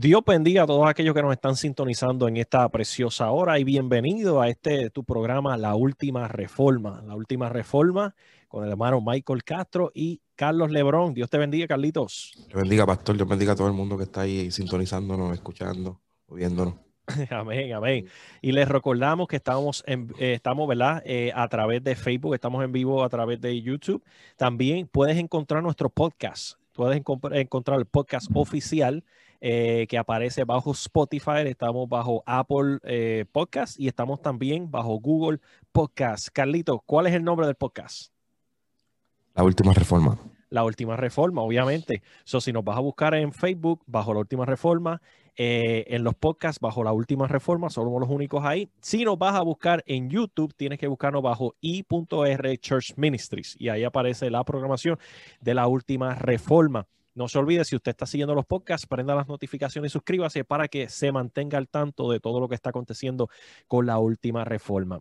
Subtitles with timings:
[0.00, 4.40] Dios bendiga a todos aquellos que nos están sintonizando en esta preciosa hora y bienvenido
[4.40, 7.02] a este tu programa La Última Reforma.
[7.06, 8.14] La Última Reforma
[8.48, 11.12] con el hermano Michael Castro y Carlos Lebrón.
[11.12, 12.32] Dios te bendiga, Carlitos.
[12.48, 13.14] Dios bendiga, pastor.
[13.14, 16.76] Dios bendiga a todo el mundo que está ahí sintonizándonos, escuchando, viéndonos.
[17.30, 18.06] Amén, amén.
[18.40, 21.02] Y les recordamos que estamos, en, eh, estamos ¿verdad?
[21.04, 24.02] Eh, a través de Facebook, estamos en vivo a través de YouTube.
[24.38, 26.54] También puedes encontrar nuestro podcast.
[26.72, 29.04] Puedes encontrar el podcast oficial
[29.40, 35.40] eh, que aparece bajo Spotify, estamos bajo Apple eh, Podcast y estamos también bajo Google
[35.72, 36.28] Podcast.
[36.32, 38.12] Carlito, ¿cuál es el nombre del podcast?
[39.34, 40.18] La última reforma.
[40.50, 42.02] La última reforma, obviamente.
[42.24, 45.00] So, si nos vas a buscar en Facebook, bajo la última reforma,
[45.36, 48.68] eh, en los podcasts, bajo la última reforma, somos los únicos ahí.
[48.80, 53.68] Si nos vas a buscar en YouTube, tienes que buscarnos bajo i.r Church Ministries y
[53.68, 54.98] ahí aparece la programación
[55.40, 56.86] de la última reforma.
[57.14, 60.68] No se olvide, si usted está siguiendo los podcasts, prenda las notificaciones y suscríbase para
[60.68, 63.28] que se mantenga al tanto de todo lo que está aconteciendo
[63.66, 65.00] con la última reforma.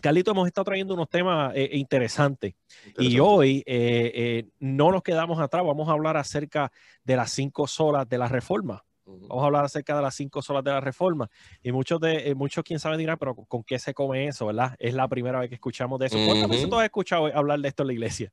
[0.00, 2.54] Carlito, hemos estado trayendo unos temas eh, interesantes
[2.98, 6.70] y hoy eh, eh, no nos quedamos atrás, vamos a hablar acerca
[7.02, 8.84] de las cinco solas de la reforma.
[9.04, 11.30] Vamos a hablar acerca de las cinco solas de la reforma.
[11.62, 14.76] Y muchos de muchos, quién sabe, dirán, pero ¿con qué se come eso, verdad?
[14.78, 16.18] Es la primera vez que escuchamos de eso.
[16.26, 18.32] ¿Cuántas veces tú has escuchado hablar de esto en la iglesia?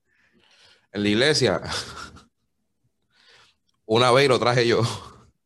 [0.92, 1.62] En la iglesia,
[3.86, 4.82] una vez lo traje yo.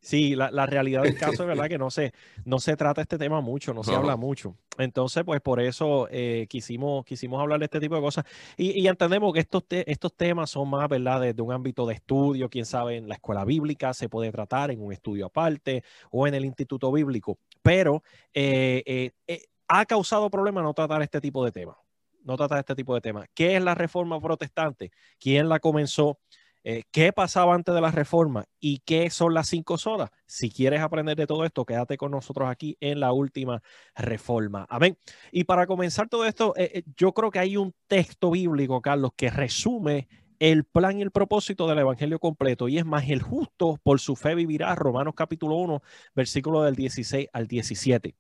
[0.02, 2.14] Sí, la, realidad del caso es verdad que no se,
[2.46, 4.56] no se trata este tema mucho, no se habla mucho.
[4.78, 8.26] Entonces, pues por eso eh, quisimos, quisimos hablar de este tipo de cosas.
[8.58, 12.66] Y, entendemos que estos, estos temas son más, ¿verdad?, desde un ámbito de estudio, quién
[12.66, 16.46] sabe, en la escuela bíblica se puede tratar en un estudio aparte o en el
[16.46, 17.38] instituto bíblico.
[17.62, 18.02] Pero
[18.34, 21.76] eh, eh, ha causado problemas no tratar este tipo de temas.
[22.24, 23.28] No tratar este tipo de temas.
[23.34, 24.92] ¿Qué es la reforma protestante?
[25.20, 26.20] ¿Quién la comenzó?
[26.64, 30.10] Eh, qué pasaba antes de la reforma y qué son las cinco solas.
[30.26, 33.62] Si quieres aprender de todo esto, quédate con nosotros aquí en la última
[33.96, 34.66] reforma.
[34.70, 34.98] Amén.
[35.32, 39.12] Y para comenzar todo esto, eh, eh, yo creo que hay un texto bíblico, Carlos,
[39.16, 40.10] que resume
[40.40, 44.16] el plan y el propósito del evangelio completo y es más el justo por su
[44.16, 45.82] fe vivirá Romanos capítulo 1
[46.16, 48.16] versículo del 16 al 17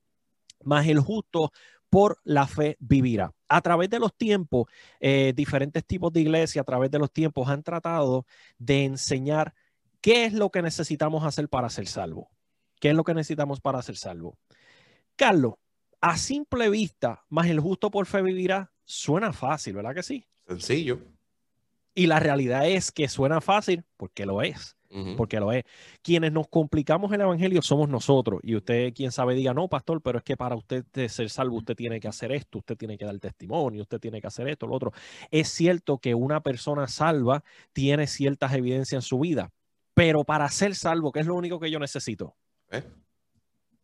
[0.65, 1.51] más el justo
[1.89, 3.33] por la fe vivirá.
[3.47, 4.67] A través de los tiempos,
[4.99, 8.25] eh, diferentes tipos de iglesias, a través de los tiempos, han tratado
[8.57, 9.53] de enseñar
[10.01, 12.29] qué es lo que necesitamos hacer para ser salvo.
[12.79, 14.37] ¿Qué es lo que necesitamos para ser salvo?
[15.15, 15.55] Carlos,
[15.99, 20.25] a simple vista, más el justo por fe vivirá, suena fácil, ¿verdad que sí?
[20.47, 20.99] Sencillo.
[21.93, 24.78] Y la realidad es que suena fácil porque lo es
[25.15, 25.63] porque lo es.
[26.01, 28.39] Quienes nos complicamos el evangelio somos nosotros.
[28.43, 31.75] Y usted, quien sabe, diga, no, pastor, pero es que para usted ser salvo, usted
[31.75, 34.75] tiene que hacer esto, usted tiene que dar testimonio, usted tiene que hacer esto, lo
[34.75, 34.91] otro.
[35.31, 39.51] Es cierto que una persona salva tiene ciertas evidencias en su vida,
[39.93, 42.35] pero para ser salvo, ¿qué es lo único que yo necesito?
[42.71, 42.83] ¿Eh?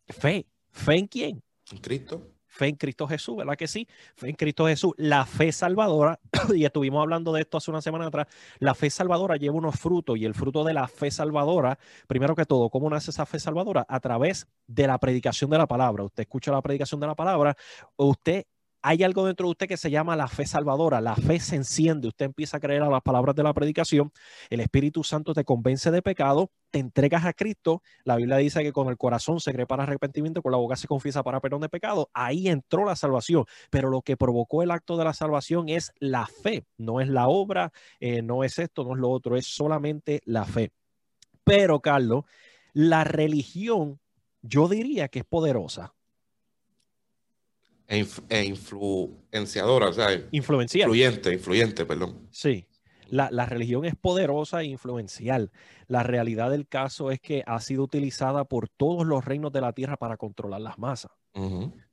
[0.08, 0.46] Fe.
[0.70, 1.42] ¿Fe en quién?
[1.72, 3.86] En Cristo fe en Cristo Jesús, ¿verdad que sí?
[4.14, 6.18] Fe en Cristo Jesús, la fe salvadora,
[6.54, 8.26] y estuvimos hablando de esto hace una semana atrás,
[8.58, 12.46] la fe salvadora lleva unos frutos y el fruto de la fe salvadora, primero que
[12.46, 13.84] todo, ¿cómo nace esa fe salvadora?
[13.88, 16.04] A través de la predicación de la palabra.
[16.04, 17.56] Usted escucha la predicación de la palabra,
[17.96, 18.46] usted
[18.88, 21.00] hay algo dentro de usted que se llama la fe salvadora.
[21.00, 22.06] La fe se enciende.
[22.06, 24.12] Usted empieza a creer a las palabras de la predicación.
[24.48, 26.52] El Espíritu Santo te convence de pecado.
[26.70, 27.82] Te entregas a Cristo.
[28.04, 30.86] La Biblia dice que con el corazón se cree para arrepentimiento, con la boca se
[30.86, 32.10] confiesa para perdón de pecado.
[32.14, 33.44] Ahí entró la salvación.
[33.70, 36.64] Pero lo que provocó el acto de la salvación es la fe.
[36.78, 39.34] No es la obra, eh, no es esto, no es lo otro.
[39.36, 40.70] Es solamente la fe.
[41.42, 42.22] Pero, Carlos,
[42.72, 43.98] la religión,
[44.42, 45.96] yo diría que es poderosa
[47.88, 50.88] e, e, influenciadora, o sea, influencial.
[50.88, 52.28] Influyente, influyente, perdón.
[52.30, 52.66] Sí.
[53.08, 55.52] La, la, religión es poderosa e influencial.
[55.86, 59.72] La realidad del caso es que ha sido utilizada por todos los reinos de la
[59.72, 61.12] tierra para controlar las masas.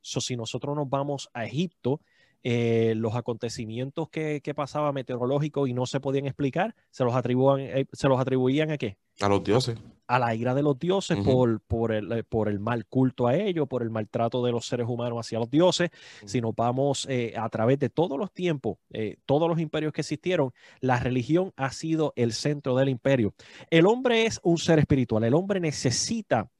[0.00, 2.00] si nosotros nos vamos a Egipto,
[2.46, 7.60] eh, los acontecimientos que, que pasaban meteorológicos y no se podían explicar, se los, atribuían,
[7.60, 8.98] eh, se los atribuían a qué?
[9.20, 9.78] A los dioses.
[10.06, 13.36] A la ira de los dioses por, por, el, eh, por el mal culto a
[13.36, 15.90] ellos, por el maltrato de los seres humanos hacia los dioses.
[16.26, 18.78] Si nos vamos a través de todos los tiempos,
[19.24, 23.34] todos los imperios que existieron, la religión ha sido el centro del imperio.
[23.70, 26.50] El hombre es un ser espiritual, el hombre necesita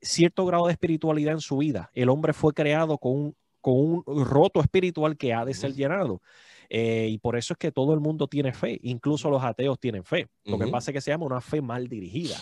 [0.00, 1.90] cierto grado de espiritualidad en su vida.
[1.94, 6.20] El hombre fue creado con un con un roto espiritual que ha de ser llenado.
[6.68, 10.04] Eh, y por eso es que todo el mundo tiene fe, incluso los ateos tienen
[10.04, 10.28] fe.
[10.44, 12.36] Lo que pasa es que se llama una fe mal dirigida.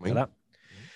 [0.00, 0.30] ¿Verdad?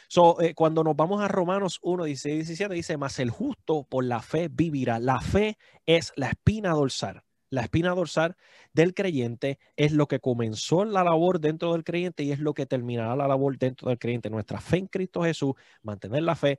[0.08, 4.04] So, eh, cuando nos vamos a Romanos 1, 16 17, dice, más el justo por
[4.04, 4.98] la fe vivirá.
[4.98, 8.36] La fe es la espina dorsal, La espina dorsal
[8.72, 12.66] del creyente es lo que comenzó la labor dentro del creyente y es lo que
[12.66, 14.30] terminará la labor dentro del creyente.
[14.30, 16.58] Nuestra fe en Cristo Jesús, mantener la fe,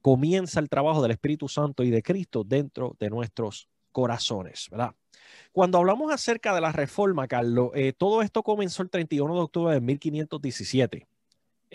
[0.00, 4.94] comienza el trabajo del Espíritu Santo y de Cristo dentro de nuestros corazones, ¿verdad?
[5.52, 9.74] Cuando hablamos acerca de la reforma, Carlos, eh, todo esto comenzó el 31 de octubre
[9.74, 11.06] de 1517,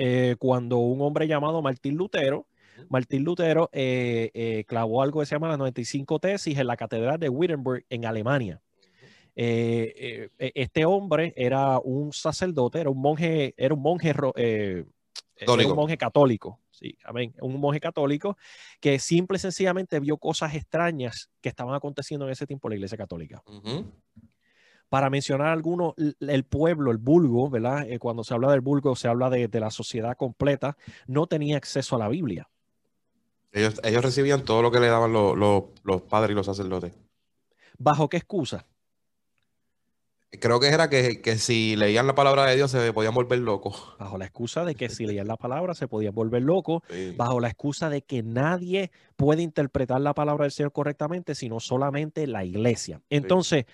[0.04, 2.48] eh, cuando un hombre llamado Martín Lutero,
[2.90, 7.30] Martín Lutero eh, clavó algo que se llama las 95 tesis en la catedral de
[7.30, 8.60] Wittenberg en Alemania.
[9.36, 14.86] E, este hombre era un sacerdote, era un monje, era un monje, era
[15.54, 18.38] un monje católico, sí, amén, un monje católico
[18.80, 22.76] que simple y sencillamente vio cosas extrañas que estaban aconteciendo en ese tiempo en la
[22.78, 23.44] iglesia católica.
[24.92, 27.90] Para mencionar algunos, el pueblo, el vulgo, ¿verdad?
[27.90, 30.76] Eh, cuando se habla del vulgo, se habla de, la sociedad completa,
[31.08, 32.50] no tenía acceso a la Biblia.
[33.54, 36.92] Ellos, recibían todo lo que le daban los padres y los sacerdotes.
[37.78, 38.66] ¿Bajo qué excusa?
[40.42, 43.96] Creo que era que, que, si leían la palabra de Dios se podían volver locos.
[43.98, 46.84] Bajo la excusa de que si leían la palabra se podían volver locos.
[47.16, 52.28] Bajo la excusa de que nadie puede interpretar la palabra del Señor correctamente, sino solamente
[52.28, 53.00] la iglesia.
[53.10, 53.68] Entonces,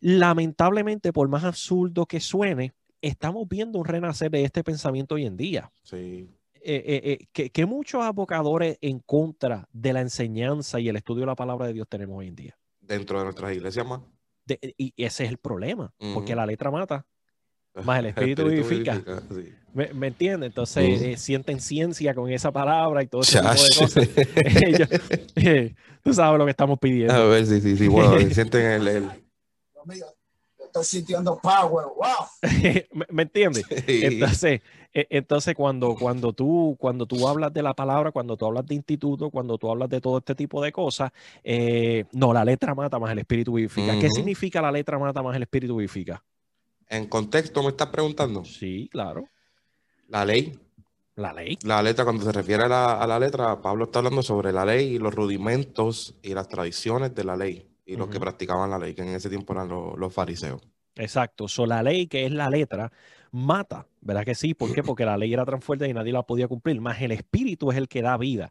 [0.00, 5.36] lamentablemente, por más absurdo que suene, estamos viendo un renacer de este pensamiento hoy en
[5.36, 5.70] día.
[5.82, 6.30] Sí.
[6.54, 11.20] Eh, eh, eh, que, que muchos abocadores en contra de la enseñanza y el estudio
[11.20, 12.58] de la palabra de Dios tenemos hoy en día.
[12.80, 14.00] Dentro de nuestras iglesias más
[14.76, 17.04] y ese es el problema, porque la letra mata,
[17.84, 19.02] más el espíritu, vivifica.
[19.72, 20.48] ¿Me, ¿Me entiendes?
[20.48, 24.08] Entonces eh, sienten ciencia con esa palabra y todo ese tipo de cosas.
[25.36, 27.12] Eh, tú sabes lo que estamos pidiendo.
[27.12, 27.88] A ver, sí, sí, sí.
[27.88, 29.10] Bueno, sienten el, el
[30.66, 32.26] estoy sintiendo power, wow.
[33.10, 33.64] ¿Me, entiendes?
[33.86, 34.60] Entonces,
[34.92, 38.74] e, entonces cuando, cuando, tú, cuando tú hablas de la palabra, cuando tú hablas de
[38.74, 41.10] instituto, cuando tú hablas de todo este tipo de cosas,
[41.42, 43.98] eh, no, la letra mata más el espíritu vivifica.
[43.98, 46.22] ¿Qué significa la letra mata más el espíritu vivifica?
[46.88, 48.44] En contexto me estás preguntando.
[48.44, 49.28] Sí, claro.
[50.08, 50.58] La ley.
[51.16, 51.58] La ley.
[51.62, 54.64] La letra, cuando se refiere a la, a la letra, Pablo está hablando sobre la
[54.64, 58.78] ley y los rudimentos y las tradiciones de la ley y los que practicaban la
[58.78, 60.60] ley, que en ese tiempo eran los, fariseos.
[60.96, 61.46] Exacto.
[61.46, 62.90] So, la ley, que es la letra,
[63.30, 64.54] mata, ¿verdad que sí?
[64.54, 64.82] ¿Por qué?
[64.82, 67.76] Porque la ley era tan fuerte y nadie la podía cumplir, más el espíritu es
[67.76, 68.50] el que da vida.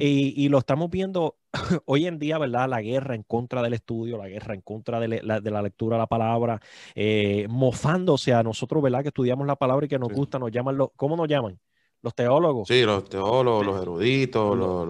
[0.00, 1.36] y, lo estamos viendo
[1.86, 2.68] hoy en día, ¿verdad?
[2.68, 6.08] La guerra en contra del estudio, la guerra en contra de, la, lectura de la
[6.08, 6.60] palabra,
[6.94, 9.02] eh, mofándose a nosotros, ¿verdad?
[9.02, 11.60] Que estudiamos la palabra y que nos gusta, nos llaman, lo, ¿cómo nos llaman?
[12.02, 12.66] Los teólogos.
[12.66, 14.86] Sí, los teólogos, los eruditos, los,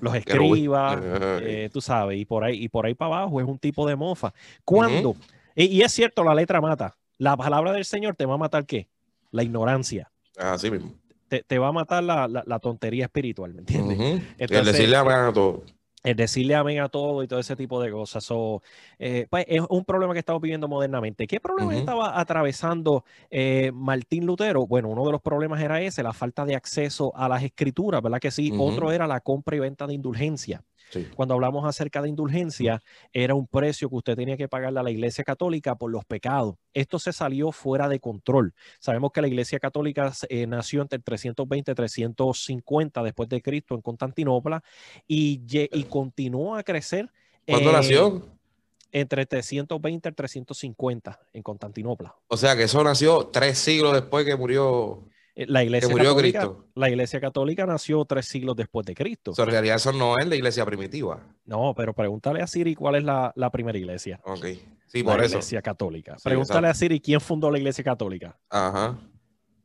[0.00, 1.00] los, escribas,
[1.42, 3.96] eh, tú sabes, y por ahí, y por ahí para abajo es un tipo de
[3.96, 4.34] mofa.
[4.64, 5.16] ¿Cuándo?
[5.54, 6.94] y, es cierto, la letra mata.
[7.16, 8.88] La palabra del Señor te va a matar qué?
[9.30, 10.12] La ignorancia.
[10.36, 10.92] Así mismo.
[11.28, 14.22] Te, va a matar la, tontería espiritual, ¿me entiendes?
[14.38, 15.64] el decirle a todo
[16.02, 18.28] el decirle amén a todo y todo ese tipo de cosas.
[18.98, 21.26] Eh, pues, es un problema que estamos viviendo modernamente.
[21.26, 24.66] ¿Qué problema estaba atravesando eh, Martín Lutero?
[24.66, 28.20] Bueno, uno de los problemas era ese, la falta de acceso a las escrituras, ¿verdad
[28.20, 28.52] que sí?
[28.56, 30.62] Otro era la compra y venta de indulgencia.
[31.14, 32.80] Cuando hablamos acerca de indulgencia,
[33.12, 36.56] era un precio que usted tenía que pagarle a la Iglesia Católica por los pecados.
[36.72, 38.54] Esto se salió fuera de control.
[38.78, 43.82] Sabemos que la Iglesia Católica eh, nació entre 320 y 350 después de Cristo en
[43.82, 44.62] Constantinopla
[45.06, 47.10] y, y continuó a crecer.
[47.46, 48.22] ¿Cuándo nació?
[48.92, 52.14] Entre 320 y 350 en Constantinopla.
[52.28, 55.04] O sea que eso nació tres siglos después que murió.
[55.38, 59.34] Eh, la iglesia, católica, la iglesia católica nació tres siglos después de Cristo.
[59.36, 61.20] en realidad eso no es la iglesia primitiva.
[61.44, 64.18] No, pero pregúntale a Siri cuál es la, primera iglesia.
[64.24, 64.46] Ok,
[64.86, 65.34] sí, por la eso.
[65.34, 66.16] iglesia católica.
[66.24, 68.38] pregúntale a Siri quién fundó la iglesia católica.
[68.48, 68.98] Ajá.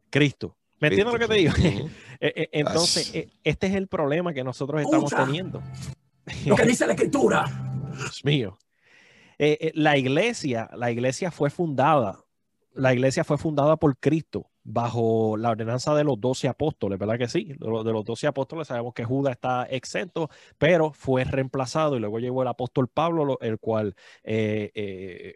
[0.10, 0.58] Cristo.
[0.82, 1.54] ¿Me entiendes lo que te digo?
[2.24, 3.12] Eh, eh, entonces,
[3.44, 5.63] este es el problema que nosotros estamos teniendo.
[6.46, 7.46] Lo que dice la escritura.
[7.98, 8.60] Dios mío.
[9.74, 12.24] la iglesia, la iglesia fue fundada,
[12.75, 17.27] la iglesia fue fundada por Cristo bajo la ordenanza de los doce apóstoles, ¿verdad que
[17.27, 17.53] sí?
[17.60, 22.41] De los doce apóstoles sabemos que Judas está exento, pero fue reemplazado y luego llegó
[22.41, 25.36] el apóstol Pablo, el cual, eh, eh,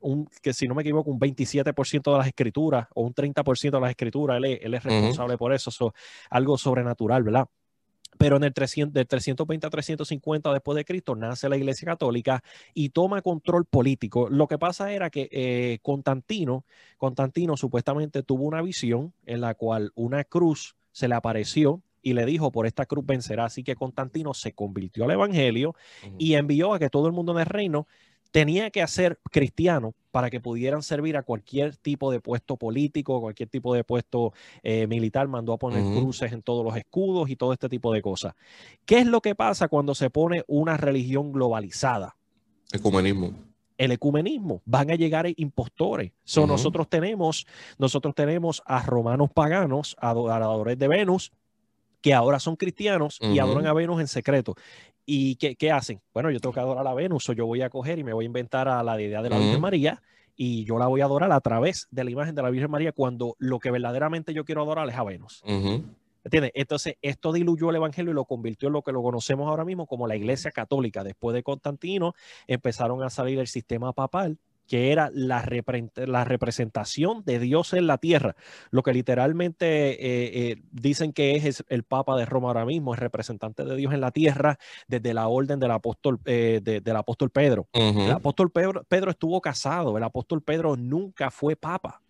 [0.00, 3.80] un, que si no me equivoco, un 27% de las escrituras o un 30% de
[3.80, 5.92] las escrituras, él, es responsable por eso, eso,
[6.30, 7.48] algo sobrenatural, ¿verdad?
[8.18, 12.42] Pero en el 300, del 320 a 350 después de Cristo nace la Iglesia Católica
[12.74, 14.28] y toma control político.
[14.28, 16.64] Lo que pasa era que eh, Constantino,
[16.96, 22.24] Constantino supuestamente tuvo una visión en la cual una cruz se le apareció y le
[22.24, 23.44] dijo, por esta cruz vencerá.
[23.44, 25.74] Así que Constantino se convirtió al Evangelio
[26.16, 27.86] y envió a que todo el mundo en el reino
[28.30, 33.48] tenía que ser cristiano para que pudieran servir a cualquier tipo de puesto político, cualquier
[33.48, 34.32] tipo de puesto
[34.62, 38.02] eh, militar, mandó a poner cruces en todos los escudos y todo este tipo de
[38.02, 38.34] cosas.
[38.84, 42.16] ¿Qué es lo que pasa cuando se pone una religión globalizada?
[42.72, 43.32] Ecumenismo.
[43.78, 46.10] el ecumenismo, van a llegar impostores.
[46.24, 47.46] So, nosotros, tenemos,
[47.78, 51.32] nosotros tenemos a romanos paganos, adoradores de Venus,
[52.00, 54.54] que ahora son cristianos y adoran a Venus en secreto.
[55.04, 56.00] ¿Y qué, qué, hacen?
[56.12, 58.24] Bueno, yo tengo que adorar a Venus, o yo voy a coger y me voy
[58.24, 60.02] a inventar a la deidad de la Virgen María
[60.36, 62.92] y yo la voy a adorar a través de la imagen de la Virgen María
[62.92, 65.42] cuando lo que verdaderamente yo quiero adorar es a Venus.
[66.24, 66.52] ¿Entiendes?
[66.54, 69.86] Entonces, esto diluyó el evangelio y lo convirtió en lo que lo conocemos ahora mismo
[69.86, 71.02] como la iglesia católica.
[71.02, 72.14] Después de Constantino,
[72.46, 74.38] empezaron a salir el sistema papal
[74.68, 75.44] que era la,
[75.94, 78.36] la, representación de Dios en la tierra,
[78.70, 83.00] lo que literalmente eh, eh, dicen que es el Papa de Roma ahora mismo, es
[83.00, 87.66] representante de Dios en la tierra desde la orden del apóstol, eh, del apóstol Pedro.
[87.72, 92.02] El apóstol Pedro, Pedro estuvo casado, el apóstol Pedro nunca fue papa.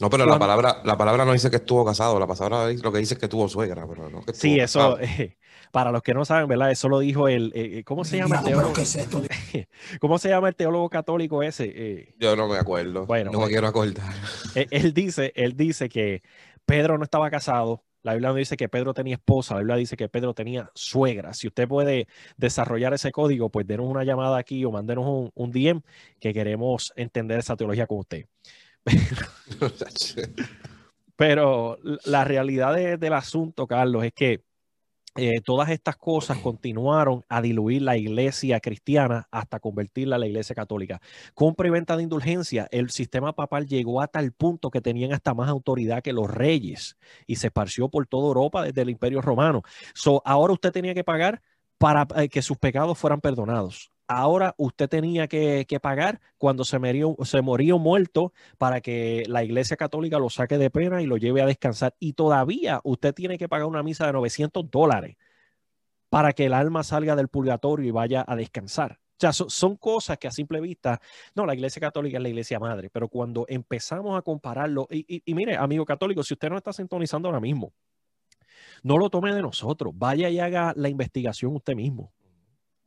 [0.00, 2.98] No, pero la palabra, la palabra no dice que estuvo casado, la palabra lo que
[2.98, 4.98] dice es que tuvo suegra, pero no que Sí, eso,
[5.72, 6.70] para los que no saben, ¿verdad?
[6.70, 8.74] Eso lo dijo el, eh, eh, ¿cómo se llama el teólogo?
[10.00, 11.72] ¿Cómo se llama el teólogo católico ese?
[11.74, 14.12] Eh, Yo no me acuerdo, bueno, no me quiero acordar.
[14.54, 16.22] Él, dice, él dice que
[16.66, 19.96] Pedro no estaba casado, la Biblia no dice que Pedro tenía esposa, la Biblia dice
[19.96, 21.32] que Pedro tenía suegra.
[21.32, 25.50] Si usted puede desarrollar ese código, pues denos una llamada aquí o mándenos un, un
[25.52, 25.80] DM
[26.20, 28.26] que queremos entender esa teología con usted.
[31.16, 34.42] Pero la realidad del asunto, Carlos, es que
[35.14, 40.54] eh, todas estas cosas continuaron a diluir la iglesia cristiana hasta convertirla a la iglesia
[40.54, 41.00] católica.
[41.34, 45.34] Compra y venta de indulgencia, el sistema papal llegó a tal punto que tenían hasta
[45.34, 49.62] más autoridad que los reyes y se esparció por toda Europa desde el imperio romano.
[49.94, 51.42] So, ahora usted tenía que pagar
[51.78, 56.78] para eh, que sus pecados fueran perdonados ahora usted tenía que, pagar cuando se,
[57.24, 61.42] se moría muerto para que la iglesia católica lo saque de pena y lo lleve
[61.42, 61.94] a descansar.
[61.98, 65.16] Y todavía usted tiene que pagar una misa de 900 dólares
[66.08, 69.00] para que el alma salga del purgatorio y vaya a descansar.
[69.12, 71.00] O sea, son cosas que a simple vista,
[71.34, 75.56] no, la iglesia católica es la iglesia madre, pero cuando empezamos a compararlo, y mire,
[75.56, 77.72] amigo católico, si usted no está sintonizando ahora mismo,
[78.82, 82.12] no lo tome de nosotros, vaya y haga la investigación usted mismo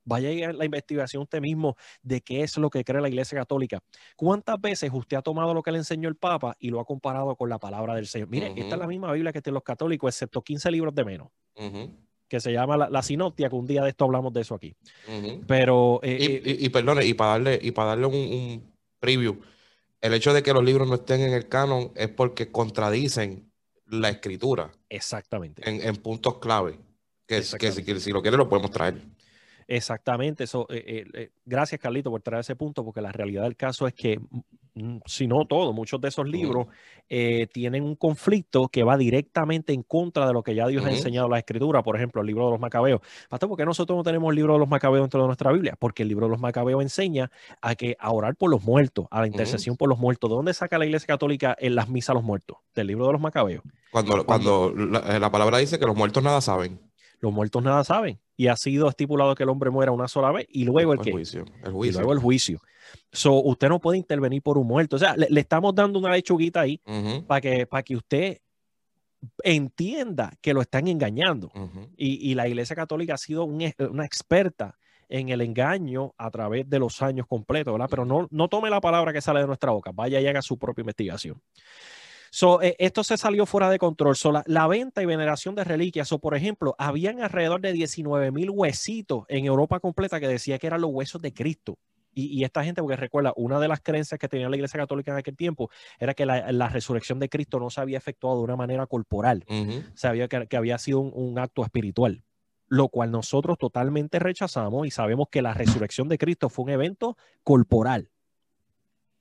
[0.06, 3.80] vaya a la investigación usted mismo de qué es lo que cree la Iglesia Católica.
[4.16, 7.36] ¿Cuántas veces usted ha tomado lo que le enseñó el Papa y lo ha comparado
[7.36, 8.30] con la palabra del Señor?
[8.30, 11.28] Mire, esta es la misma Biblia que tienen los católicos, excepto 15 libros de menos.
[12.28, 14.76] Que se llama la, sinoptia, que un día de esto hablamos de eso aquí.
[15.48, 16.00] Pero.
[16.04, 19.40] Eh, y, eh, y, perdone, y para darle, y para darle un, preview,
[20.02, 23.52] el hecho de que los libros no estén en el canon es porque contradicen
[23.88, 24.72] la escritura.
[24.90, 25.62] Exactamente.
[25.66, 26.80] En, puntos clave.
[27.28, 29.02] Que, que, si, lo quiere lo podemos traer.
[29.68, 30.68] Exactamente, eso.
[30.70, 33.94] Eh, eh, eh, gracias, Carlito, por traer ese punto, porque la realidad del caso es
[33.94, 34.20] que,
[34.76, 36.68] mm, si no todo, muchos de esos libros
[37.54, 41.28] tienen un conflicto que va directamente en contra de lo que ya Dios ha enseñado
[41.28, 41.84] en la Escritura.
[41.84, 43.00] Por ejemplo, el libro de los Macabeos.
[43.30, 45.76] Pastor, ¿por qué nosotros no tenemos el libro de los Macabeos dentro de nuestra Biblia?
[45.80, 47.32] Porque el libro de los Macabeos enseña
[47.62, 50.30] a que a orar por los muertos, a la intercesión por los muertos.
[50.30, 52.58] ¿De dónde saca la Iglesia Católica en las misas a los muertos?
[52.74, 53.64] Del libro de los Macabeos.
[53.92, 56.80] Cuando, cuando, la palabra dice que los muertos nada saben.
[57.20, 60.46] Los muertos nada saben y ha sido estipulado que el hombre muera una sola vez
[60.50, 61.92] y luego el, juicio, el juicio.
[61.92, 62.62] Y luego el juicio.
[63.12, 64.98] So, usted no puede intervenir por un muerto.
[64.98, 66.82] O sea, le, estamos dando una lechuguita ahí
[67.28, 68.40] para que, para que usted
[69.44, 71.52] entienda que lo están engañando.
[71.98, 74.78] y, y, la Iglesia Católica ha sido una experta
[75.10, 77.88] en el engaño a través de los años completos, ¿verdad?
[77.90, 80.58] Pero no, no tome la palabra que sale de nuestra boca, vaya y haga su
[80.58, 81.42] propia investigación.
[82.36, 84.18] So, eh, esto se salió fuera de control.
[84.18, 86.12] So, la, venta y veneración de reliquias.
[86.12, 90.68] O, por ejemplo, habían alrededor de 19 mil huesitos en Europa completa que decía que
[90.68, 91.80] eran los huesos de Cristo.
[92.14, 95.18] Y, esta gente, porque recuerda, una de las creencias que tenía la Iglesia Católica en
[95.18, 98.86] aquel tiempo era que la, resurrección de Cristo no se había efectuado de una manera
[98.86, 99.46] corporal,
[99.94, 102.24] sabía que, había sido un, acto espiritual,
[102.68, 107.18] lo cual nosotros totalmente rechazamos y sabemos que la resurrección de Cristo fue un evento
[107.44, 108.10] corporal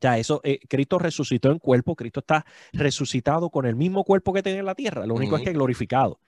[0.05, 4.43] sea, eso, eh, Cristo resucitó en cuerpo, Cristo está resucitado con el mismo cuerpo que
[4.43, 6.21] tenía en la tierra, lo único es que glorificado.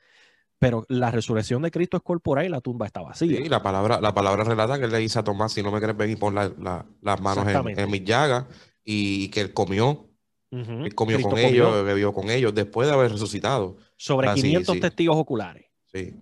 [0.59, 3.37] Pero la resurrección de Cristo es corporal y la tumba está vacía.
[3.37, 5.79] Sí, la palabra, la palabra relata que él le dice a Tomás, si no me
[5.79, 8.47] quieres ven y pon las manos en, mis llagas,
[8.83, 10.09] y que él comió.
[10.51, 13.77] Él comió con ellos, bebió con ellos, después de haber resucitado.
[13.97, 15.67] Sobre 500 testigos oculares.
[15.93, 16.15] Sí.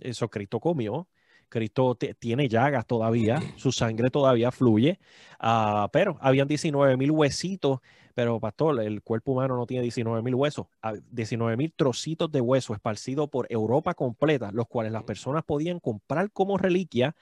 [0.00, 1.06] Eso Cristo comió.
[1.50, 4.98] Cristo tiene llagas todavía, su sangre todavía fluye,
[5.42, 7.80] uh, pero habían 19 mil huesitos,
[8.14, 10.66] pero pastor, el cuerpo humano no tiene 19 mil huesos,
[11.10, 16.30] 19 mil trocitos de hueso esparcidos por Europa completa, los cuales las personas podían comprar
[16.30, 17.14] como reliquia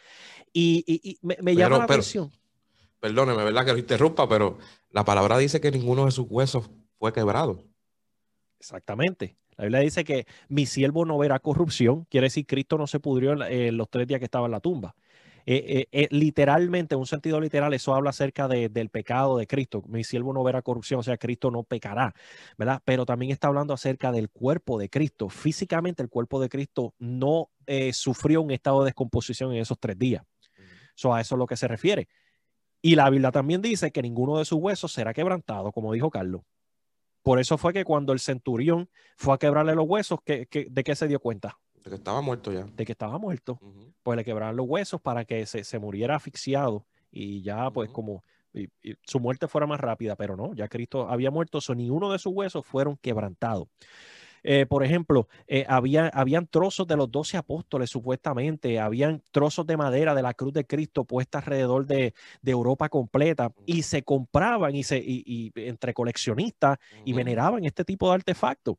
[0.52, 2.30] y, me, llama la atención.
[3.00, 3.64] Perdóneme, ¿verdad?
[3.64, 4.58] Que lo interrumpa, pero
[4.90, 7.62] la palabra dice que ninguno de sus huesos fue quebrado.
[8.58, 9.36] Exactamente.
[9.58, 13.32] La Biblia dice que mi siervo no verá corrupción, quiere decir Cristo no se pudrió
[13.44, 14.94] en, los tres días que estaba en la tumba.
[16.10, 19.82] literalmente, en un sentido literal, eso habla acerca del pecado de Cristo.
[19.88, 22.14] Mi siervo no verá corrupción, o sea, Cristo no pecará,
[22.56, 22.80] ¿verdad?
[22.84, 25.28] Pero también está hablando acerca del cuerpo de Cristo.
[25.28, 27.50] Físicamente, el cuerpo de Cristo no
[27.92, 30.22] sufrió un estado de descomposición en esos tres días.
[30.94, 32.08] So, a eso es lo que se refiere.
[32.80, 36.42] Y la Biblia también dice que ninguno de sus huesos será quebrantado, como dijo Carlos.
[37.22, 41.08] Por eso fue que cuando el centurión fue a quebrarle los huesos, ¿de qué se
[41.08, 41.58] dio cuenta?
[41.84, 42.64] De que estaba muerto ya.
[42.64, 43.60] De que estaba muerto.
[44.02, 48.22] Pues le quebraron los huesos para que se, muriera asfixiado y ya pues como
[49.06, 52.18] su muerte fuera más rápida, pero no, ya Cristo había muerto, so, ni uno de
[52.18, 53.68] sus huesos fueron quebrantados.
[54.42, 59.76] Eh, por ejemplo, eh, había, habían trozos de los doce apóstoles supuestamente, habían trozos de
[59.76, 62.14] madera de la cruz de Cristo puesta alrededor de,
[62.44, 68.14] Europa completa y se compraban y, se, y, entre coleccionistas y veneraban este tipo de
[68.14, 68.76] artefactos.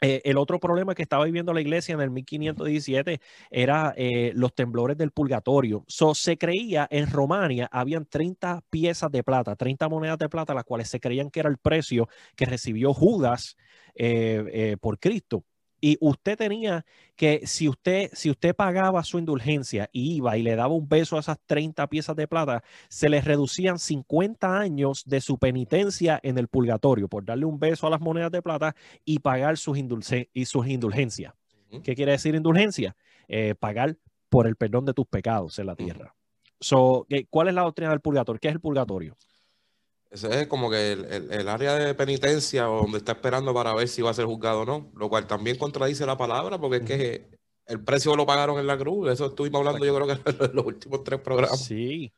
[0.00, 3.94] Eh, el otro problema que estaba viviendo la iglesia en el 1517 era
[4.34, 5.84] los temblores del purgatorio.
[5.88, 10.64] So, se creía en Romania, habían 30 piezas de plata, 30 monedas de plata, las
[10.64, 13.56] cuales se creían que era el precio que recibió Judas
[14.00, 15.44] eh, eh, por Cristo.
[15.80, 20.56] Y usted tenía que, si usted, si usted pagaba su indulgencia y iba y le
[20.56, 25.20] daba un beso a esas 30 piezas de plata, se le reducían 50 años de
[25.20, 29.20] su penitencia en el purgatorio por darle un beso a las monedas de plata y
[29.20, 29.78] pagar sus,
[30.32, 31.34] y sus indulgencias.
[31.82, 32.96] ¿Qué quiere decir indulgencia?
[33.28, 33.96] Eh, pagar
[34.28, 36.14] por el perdón de tus pecados en la tierra.
[37.30, 38.40] ¿Cuál es la doctrina del purgatorio?
[38.40, 39.16] ¿Qué es el purgatorio?
[40.10, 44.10] Ese es como que el, área de penitencia donde está esperando para ver si va
[44.10, 47.28] a ser juzgado o no, lo cual también contradice la palabra porque es que
[47.66, 50.64] el precio lo pagaron en la cruz, eso estuvimos hablando yo creo que en los
[50.64, 51.60] últimos tres programas.
[51.60, 52.10] Sí,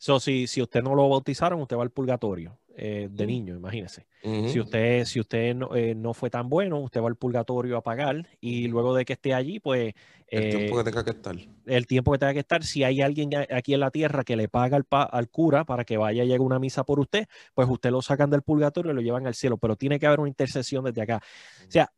[0.00, 2.58] so, si, si usted no lo bautizaron, usted va al purgatorio.
[2.82, 4.06] Eh, de niño, imagínese.
[4.22, 8.26] Si usted, si usted eh, no, fue tan bueno, usted va al purgatorio a pagar
[8.40, 9.92] y luego de que esté allí, pues...
[10.28, 11.36] el tiempo que eh, tenga que estar.
[11.66, 12.64] El tiempo que tenga que estar.
[12.64, 15.98] Si hay alguien aquí en la tierra que le paga al, al cura para que
[15.98, 19.02] vaya y llegue una misa por usted, pues usted lo sacan del purgatorio y lo
[19.02, 21.20] llevan al cielo, pero tiene que haber una intercesión desde acá.
[21.68, 21.92] O sea,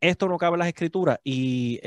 [0.00, 1.78] esto no cabe en las escrituras y...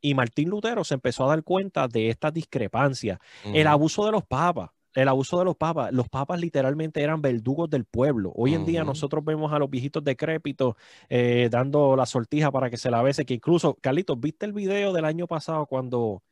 [0.00, 4.24] y Martín Lutero se empezó a dar cuenta de estas discrepancias, el abuso de los
[4.24, 5.92] papas el abuso de los papas.
[5.92, 8.32] Los papas literalmente eran verdugos del pueblo.
[8.34, 10.74] Hoy en día nosotros vemos a los viejitos decrépitos
[11.08, 14.92] eh, dando la sortija para que se la bese, que incluso, Carlitos, ¿viste el video
[14.92, 16.22] del año pasado cuando,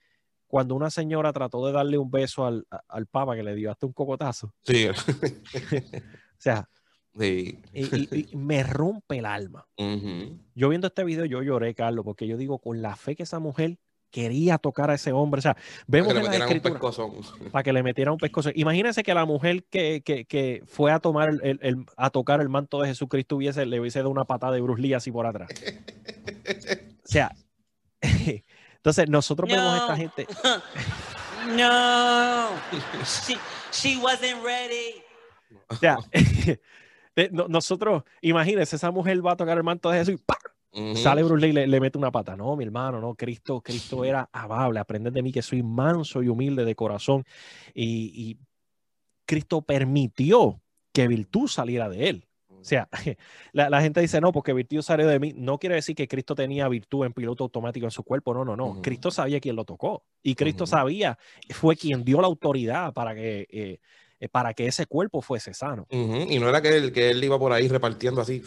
[0.46, 2.66] cuando una señora trató de darle un beso al,
[3.10, 4.52] papa que le dio hasta un cocotazo?
[4.62, 4.88] Sí.
[4.88, 4.94] o
[6.38, 6.68] sea,
[7.26, 9.66] y, me rompe el alma.
[10.54, 13.38] Yo viendo este video, yo lloré, Carlos, porque yo digo, con la fe que esa
[13.38, 13.78] mujer
[14.10, 15.38] quería tocar a ese hombre.
[15.38, 16.60] O sea, vemos para que le
[17.50, 18.50] para que le metiera un pescozo.
[18.54, 23.36] Imagínense que la mujer que, fue a tomar el, a tocar el manto de Jesucristo
[23.36, 25.48] hubiese, le hubiese dado una patada de Bruce Lee así por atrás.
[27.08, 27.34] O sea,
[28.02, 30.26] entonces nosotros vemos a esta gente.
[31.56, 32.50] no,
[33.72, 35.02] she, wasn't ready.
[35.68, 35.96] O sea,
[37.30, 40.38] nosotros, imagínense, esa mujer va a tocar el manto de Jesús y ¡pam!
[40.94, 42.36] Sale Bruce Lee y le, mete una pata.
[42.36, 44.78] No, mi hermano, no, Cristo, Cristo era amable.
[44.78, 47.24] Aprende de mí que soy manso y humilde de corazón.
[47.74, 48.38] Y,
[49.26, 52.28] Cristo permitió que virtud saliera de él.
[52.48, 52.88] O sea,
[53.52, 55.34] la, gente dice, no, porque virtud salió de mí.
[55.36, 58.32] No quiere decir que Cristo tenía virtud en piloto automático en su cuerpo.
[58.32, 58.80] No, no, no.
[58.80, 60.04] Cristo sabía quién lo tocó.
[60.22, 61.18] Y Cristo sabía,
[61.50, 63.80] fue quien dio la autoridad para que, eh,
[64.20, 65.86] eh, para que ese cuerpo fuese sano.
[65.90, 68.42] Y no era que él, que él iba por ahí repartiendo así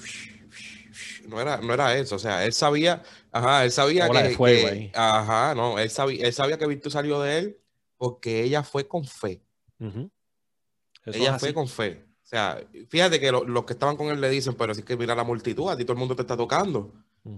[1.28, 5.80] no era, no era eso, o sea, él sabía, ajá, él sabía que, ajá, no,
[5.80, 7.58] él sabía, él sabía que Virtud salió de él
[7.98, 9.42] porque ella fue con fe.
[11.06, 12.06] Ella fue con fe.
[12.24, 15.16] O sea, fíjate que los que estaban con él le dicen, pero sí que mira
[15.16, 16.94] la multitud, a ti todo el mundo te está tocando.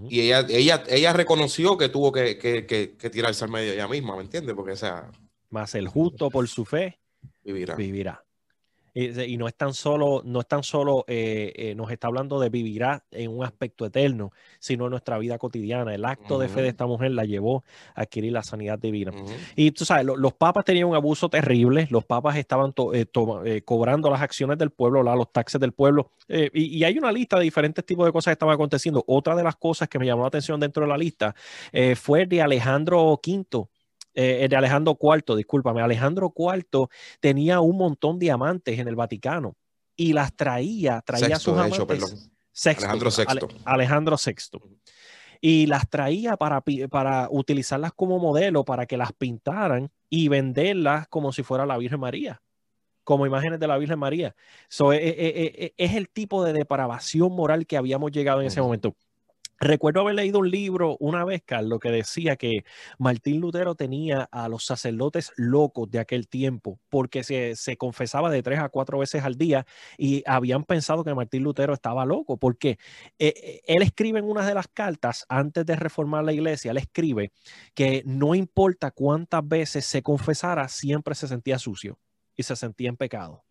[0.08, 4.16] Y ella, ella, ella reconoció que tuvo que, que, que, tirarse al medio ella misma,
[4.16, 4.54] ¿me entiendes?
[4.54, 5.10] Porque, o sea.
[5.50, 6.98] Más el justo por su fe
[7.42, 7.74] vivirá.
[7.74, 8.23] vivirá.
[8.94, 12.48] Y, no es tan solo, no es tan solo eh, eh, nos está hablando de
[12.48, 14.30] vivirá en un aspecto eterno,
[14.60, 15.92] sino en nuestra vida cotidiana.
[15.92, 17.64] El acto de fe de esta mujer la llevó
[17.96, 19.10] a adquirir la sanidad divina.
[19.56, 24.22] Y tú sabes, los papas tenían un abuso terrible, los papas estaban eh, cobrando las
[24.22, 28.06] acciones del pueblo, los taxes del pueblo, y, y, hay una lista de diferentes tipos
[28.06, 29.02] de cosas que estaban aconteciendo.
[29.08, 31.34] Otra de las cosas que me llamó la atención dentro de la lista
[31.96, 33.66] fue de Alejandro V
[34.14, 36.88] eh, de Alejandro IV, discúlpame, Alejandro IV
[37.20, 39.56] tenía un montón de diamantes en el Vaticano
[39.96, 42.30] y las traía, traía sus amantes.
[42.66, 43.62] Alejandro VI.
[43.64, 44.58] Alejandro VI.
[45.40, 51.32] Y las traía para, para utilizarlas como modelo, para que las pintaran y venderlas como
[51.32, 52.40] si fuera la Virgen María
[53.02, 54.34] como imágenes de la Virgen María.
[54.68, 58.96] So, eh, eh, es el tipo de depravación moral que habíamos llegado en ese momento.
[59.60, 62.64] Recuerdo haber leído un libro una vez, Carlos, que decía que
[62.98, 68.42] Martín Lutero tenía a los sacerdotes locos de aquel tiempo porque se, se, confesaba de
[68.42, 72.78] tres a cuatro veces al día y habían pensado que Martín Lutero estaba loco porque
[73.18, 76.78] eh, eh, él escribe en una de las cartas antes de reformar la iglesia, él
[76.78, 77.32] escribe
[77.74, 81.98] que no importa cuántas veces se confesara, siempre se sentía sucio
[82.36, 83.44] y se sentía en pecado.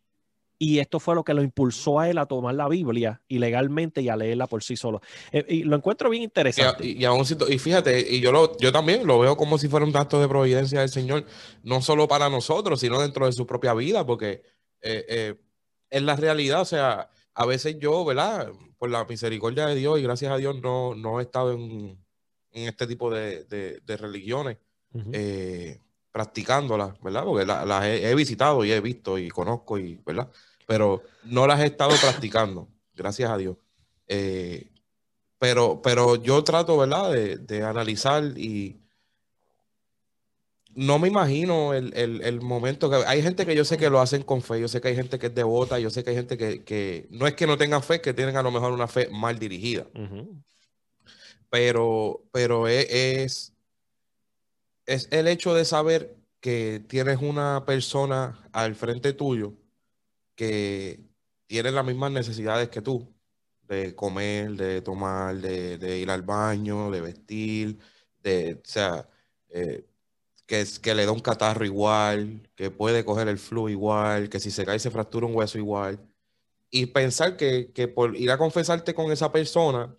[0.60, 4.10] Y esto fue lo que lo impulsó a él a tomar la Biblia ilegalmente y
[4.10, 5.02] a leerla por sí solo.
[5.32, 6.86] Eh, y lo encuentro bien interesante.
[6.86, 10.22] Y, y, fíjate, y yo, lo, yo también lo veo como si fuera un acto
[10.22, 11.26] de providencia del Señor,
[11.64, 14.44] no solo para nosotros, sino dentro de su propia vida, porque
[14.82, 15.36] eh, eh,
[15.90, 16.62] es la realidad.
[16.62, 18.52] O sea, a veces yo, ¿verdad?
[18.78, 22.00] Por la misericordia de Dios y gracias a Dios no, no he estado en,
[22.52, 24.58] este tipo de, religiones.
[26.14, 27.26] Practicándolas, ¿verdad?
[27.26, 30.30] Porque las he, he, visitado y he visto y conozco y, ¿verdad?
[30.66, 33.58] pero no las he estado practicando, gracias a Dios.
[34.08, 34.70] Eh,
[35.40, 38.80] pero, pero yo trato, ¿verdad?, de, analizar y
[40.76, 44.42] no me imagino el, momento que hay gente que yo sé que lo hacen con
[44.42, 47.08] fe, yo sé que hay gente que es devota, yo sé que hay gente que,
[47.12, 49.86] no es que no tengan fe, que tienen a lo mejor una fe mal dirigida.
[51.50, 53.53] Pero, pero e, es,
[54.86, 59.54] es el hecho de saber que tienes una persona al frente tuyo
[60.36, 61.00] que
[61.48, 63.14] tienen las mismas necesidades que tú,
[63.68, 67.80] de comer, de tomar, de, ir al baño, de vestir,
[68.22, 69.10] de, o sea,
[69.50, 69.86] eh,
[70.46, 74.52] que, que le da un catarro igual, que puede coger el flu igual, que si
[74.52, 76.00] se cae se fractura un hueso igual.
[76.70, 79.96] Y pensar que, que por ir a confesarte con esa persona,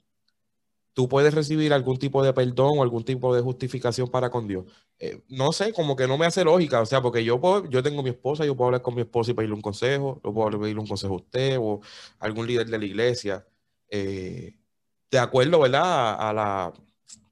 [0.95, 4.65] tú puedes recibir algún tipo de perdón o algún tipo de justificación para con Dios.
[4.99, 7.83] Eh, no sé, como que no me hace lógica, o sea, porque yo, puedo, yo
[7.83, 10.59] tengo mi esposa, yo puedo hablar con mi esposa y pedirle un consejo, yo puedo
[10.61, 11.81] pedirle un consejo a usted o
[12.21, 13.47] a algún líder de la iglesia,
[13.91, 14.57] eh,
[15.11, 16.17] de acuerdo, ¿verdad?
[16.29, 16.73] A, las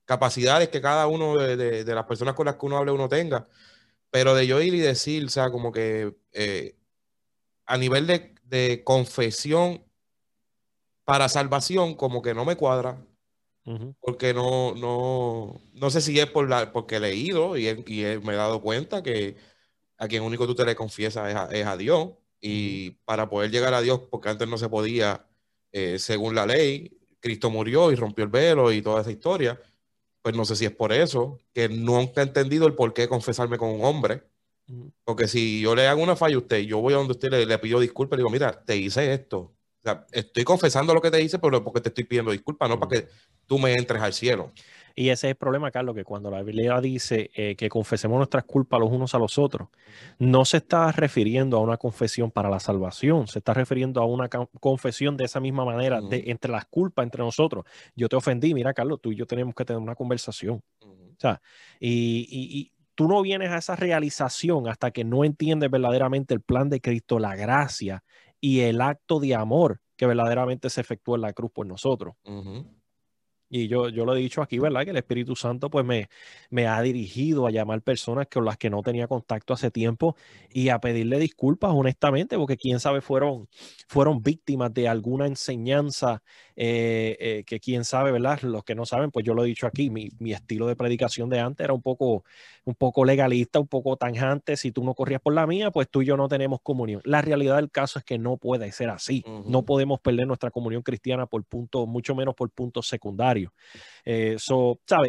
[0.04, 3.48] capacidades que cada uno de, las personas con las que uno hable uno tenga,
[4.10, 6.76] pero de yo ir y decir, o sea, como que eh,
[7.66, 9.84] a nivel de confesión
[11.04, 13.04] para salvación, como que no me cuadra
[14.00, 17.64] porque no, no, no sé si es por la, porque he leído y,
[18.22, 19.36] me he dado cuenta que
[19.98, 22.10] a quien único tú te le confiesas es a, Dios.
[22.40, 25.26] Y para poder llegar a Dios, porque antes no se podía,
[25.70, 29.60] eh, según la ley, Cristo murió y rompió el velo y toda esa historia.
[30.22, 33.58] Pues no sé si es por eso, que nunca he entendido el por qué confesarme
[33.58, 34.24] con un hombre.
[35.04, 37.46] Porque si yo le hago una falla a usted, yo voy a donde usted le,
[37.46, 39.54] le pido disculpas, le digo, mira, te hice esto.
[39.82, 42.78] O sea, estoy confesando lo que te hice, pero porque te estoy pidiendo disculpas, no
[42.78, 43.08] para que
[43.46, 44.52] tú me entres al cielo.
[44.94, 48.44] Y ese es el problema, Carlos, que cuando la Biblia dice eh, que confesemos nuestras
[48.44, 49.68] culpas los unos a los otros,
[50.18, 54.28] no se está refiriendo a una confesión para la salvación, se está refiriendo a una
[54.28, 57.64] confesión de esa misma manera, de, entre las culpas entre nosotros.
[57.96, 60.62] Yo te ofendí, mira, Carlos, tú y yo tenemos que tener una conversación.
[60.80, 61.40] O sea,
[61.80, 66.68] y, y tú no vienes a esa realización hasta que no entiendes verdaderamente el plan
[66.68, 68.04] de Cristo, la gracia
[68.42, 72.14] y el acto de amor que verdaderamente se efectuó en la cruz por nosotros.
[73.54, 74.82] Y yo, yo lo he dicho aquí, ¿verdad?
[74.84, 76.08] Que el Espíritu Santo pues me,
[76.48, 80.16] me ha dirigido a llamar personas con las que no tenía contacto hace tiempo
[80.48, 83.48] y a pedirle disculpas honestamente, porque quién sabe fueron,
[83.88, 86.22] fueron víctimas de alguna enseñanza
[86.56, 88.40] eh, eh, que quién sabe, ¿verdad?
[88.42, 91.28] Los que no saben, pues yo lo he dicho aquí, mi, mi, estilo de predicación
[91.28, 92.24] de antes era un poco,
[92.64, 94.56] un poco legalista, un poco tanjante.
[94.56, 97.00] Si tú no corrías por la mía, pues tú y yo no tenemos comunión.
[97.04, 99.24] La realidad del caso es que no puede ser así.
[99.46, 103.52] No podemos perder nuestra comunión cristiana por punto, mucho menos por puntos secundarios.
[104.04, 104.36] Eh,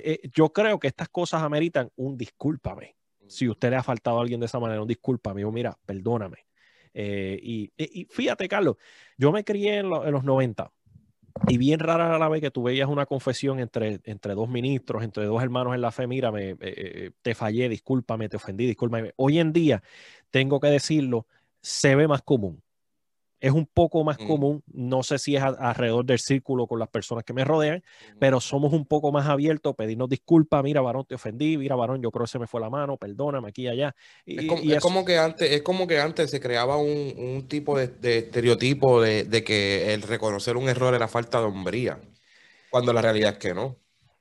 [0.03, 2.95] eh, yo creo que estas cosas ameritan un discúlpame.
[3.27, 6.45] Si usted le ha faltado a alguien de esa manera, un discúlpame, o mira, perdóname.
[6.93, 8.75] Eh, y, fíjate, Carlos,
[9.17, 10.71] yo me crié en, los 90
[11.47, 15.25] y bien rara la vez que tú veías una confesión entre, entre dos ministros, entre
[15.25, 16.55] dos hermanos en la fe, mira, me,
[17.21, 19.13] te fallé, discúlpame, te ofendí, discúlpame.
[19.17, 19.83] Hoy en día,
[20.31, 21.27] tengo que decirlo,
[21.61, 22.61] se ve más común
[23.43, 24.25] es un poco más mm.
[24.25, 27.83] común, no sé si es alrededor del círculo con las personas que me rodean,
[28.17, 32.09] pero somos un poco más abiertos, pedirnos disculpas, mira varón, te ofendí, mira varón, yo
[32.09, 33.93] creo que se me fue la mano, perdóname aquí y allá.
[34.25, 39.25] es, como, que antes, es como que antes se creaba un, tipo de, estereotipo de,
[39.25, 41.99] de, que el reconocer un error era falta de hombría,
[42.69, 43.75] cuando la realidad es que no.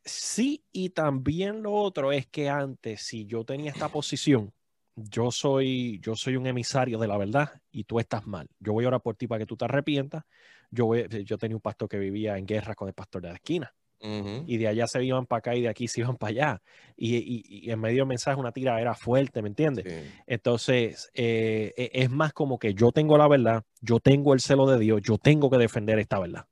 [0.04, 4.52] Sí, y también lo otro es que antes, si yo tenía esta posición,
[4.96, 8.48] yo soy, yo soy un emisario de la verdad y tú estás mal.
[8.58, 10.24] Yo voy a orar por ti para que tú te arrepientas.
[10.70, 13.34] Yo, voy, yo tenía un pastor que vivía en guerra con el pastor de la
[13.34, 13.74] esquina.
[14.04, 16.62] Y de allá se iban para acá y de aquí se iban para allá.
[16.96, 19.84] Y, en medio del mensaje una tira era fuerte, ¿me entiendes?
[20.26, 24.66] Entonces, eh, e, es más como que yo tengo la verdad, yo tengo el celo
[24.66, 26.46] de Dios, yo tengo que defender esta verdad.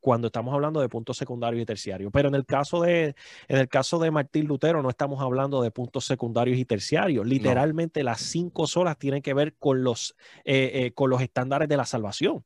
[0.00, 2.10] Cuando estamos hablando de puntos secundarios y terciarios.
[2.12, 3.14] Pero en el caso de,
[3.48, 7.26] en el caso de Martín Lutero, no estamos hablando de puntos secundarios y terciarios.
[7.26, 11.76] Literalmente las cinco solas tienen que ver con los, eh, eh, con los estándares de
[11.76, 12.44] la salvación.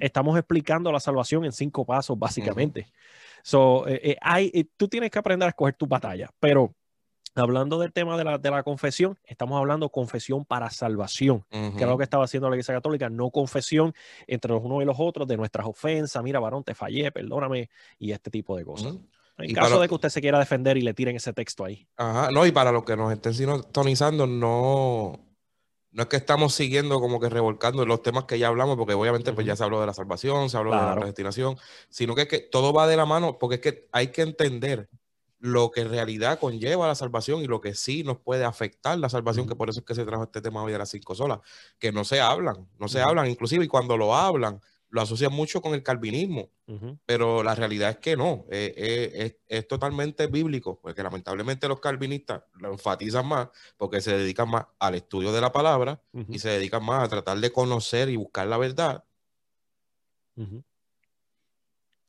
[0.00, 2.86] Estamos explicando la salvación en cinco pasos, básicamente.
[3.42, 6.74] So, eh, hay, tú tienes que aprender a escoger tu batalla, pero
[7.36, 11.88] Hablando del tema de la, de la, confesión, estamos hablando confesión para salvación, que es
[11.88, 13.92] lo que estaba haciendo la Iglesia Católica, no confesión
[14.26, 18.12] entre los unos y los otros de nuestras ofensas, mira, varón, te fallé, perdóname, y
[18.12, 18.94] este tipo de cosas.
[19.38, 21.88] En caso de que usted se quiera defender y le tiren ese texto ahí.
[21.96, 25.18] Ajá, no, y para los que nos estén sintonizando, no,
[25.90, 29.32] no es que estamos siguiendo como que revolcando los temas que ya hablamos, porque obviamente
[29.32, 31.56] pues ya se habló de la salvación, se habló de la predestinación,
[31.88, 34.88] sino que, es que todo va de la mano, porque es que hay que entender
[35.44, 39.10] lo que en realidad conlleva la salvación y lo que sí nos puede afectar la
[39.10, 41.40] salvación, que por eso es que se trajo este tema hoy de las cinco solas,
[41.78, 45.60] que no se hablan, no se hablan, inclusive y cuando lo hablan, lo asocian mucho
[45.60, 46.48] con el calvinismo,
[47.04, 52.44] pero la realidad es que no, eh, eh, es, totalmente bíblico, porque lamentablemente los calvinistas
[52.54, 56.82] lo enfatizan más porque se dedican más al estudio de la palabra y se dedican
[56.82, 59.04] más a tratar de conocer y buscar la verdad.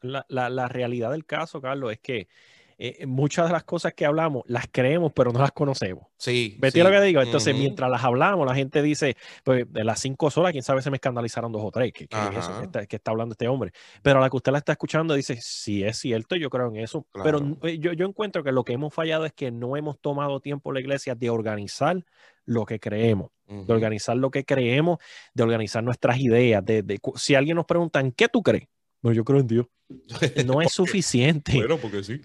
[0.01, 2.29] la, la realidad del caso, Carlos, es que
[2.77, 6.07] eh, eh, muchas de las cosas que hablamos las creemos, pero no las conocemos.
[6.17, 6.57] Sí.
[6.59, 7.21] ¿Ves lo que digo?
[7.21, 10.89] Entonces, mientras las hablamos, la gente dice, pues de las cinco solas, quién sabe, se
[10.89, 13.71] me escandalizaron dos o tres, que, está, hablando este hombre.
[14.01, 16.77] Pero a la que usted la está escuchando dice, sí es cierto, yo creo en
[16.77, 17.05] eso.
[17.23, 20.73] Pero yo, yo encuentro que lo que hemos fallado es que no hemos tomado tiempo
[20.73, 22.03] la iglesia de organizar
[22.43, 24.99] lo que creemos, de organizar lo que creemos,
[25.33, 26.63] de organizar nuestras ideas.
[26.63, 28.67] De, de, si alguien nos pregunta, ¿en qué tú crees?
[29.01, 29.65] Bueno, yo creo en Dios.
[30.45, 31.57] No es suficiente.
[31.57, 32.21] bueno, porque sí.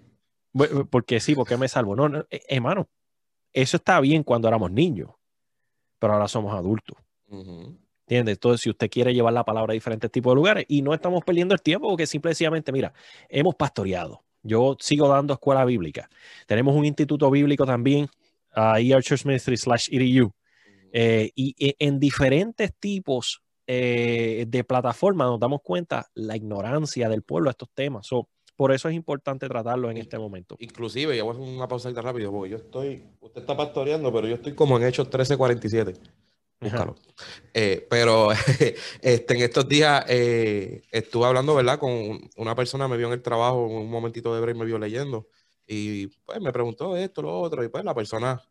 [0.90, 1.94] Porque sí, porque me salvo.
[1.94, 2.88] No, no, eh, hermano,
[3.52, 5.10] eso está bien cuando éramos niños,
[5.98, 6.96] pero ahora somos adultos.
[7.28, 8.34] ¿Entiendes?
[8.34, 11.22] Entonces, si usted quiere llevar la palabra a diferentes tipos de lugares y no estamos
[11.24, 12.92] perdiendo el tiempo, porque simplemente, mira,
[13.28, 14.24] hemos pastoreado.
[14.42, 16.08] Yo sigo dando escuela bíblica.
[16.46, 18.08] Tenemos un instituto bíblico también,
[18.56, 20.32] uh, ER Church Ministry slash EDU.
[20.92, 27.22] Eh, y e, en diferentes tipos eh, de plataformas nos damos cuenta la ignorancia del
[27.22, 28.06] pueblo a estos temas.
[28.06, 28.28] So,
[28.60, 30.54] por eso es importante tratarlo en este momento.
[30.58, 34.28] Inclusive, ya voy a hacer una pausa rápido, porque yo estoy, usted está pastoreando, pero
[34.28, 35.94] yo estoy como en Hechos 1347.
[36.60, 36.94] Búscalo.
[37.54, 38.32] Eh, pero
[39.00, 41.78] este, en estos días eh, estuve hablando, ¿verdad?
[41.78, 44.78] Con una persona, me vio en el trabajo, en un momentito de break me vio
[44.78, 45.26] leyendo,
[45.66, 48.42] y pues me preguntó esto, lo otro, y pues la persona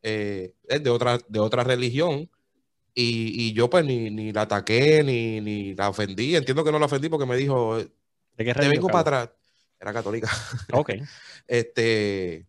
[0.00, 2.30] eh, es de otra, de otra religión,
[2.94, 6.86] y, yo pues ni, ni, la ataqué, ni, ni la ofendí, entiendo que no la
[6.86, 9.30] ofendí porque me dijo, ¿De qué te vengo para atrás
[9.80, 10.30] era católica.
[10.72, 10.90] Ok.
[11.46, 12.46] este,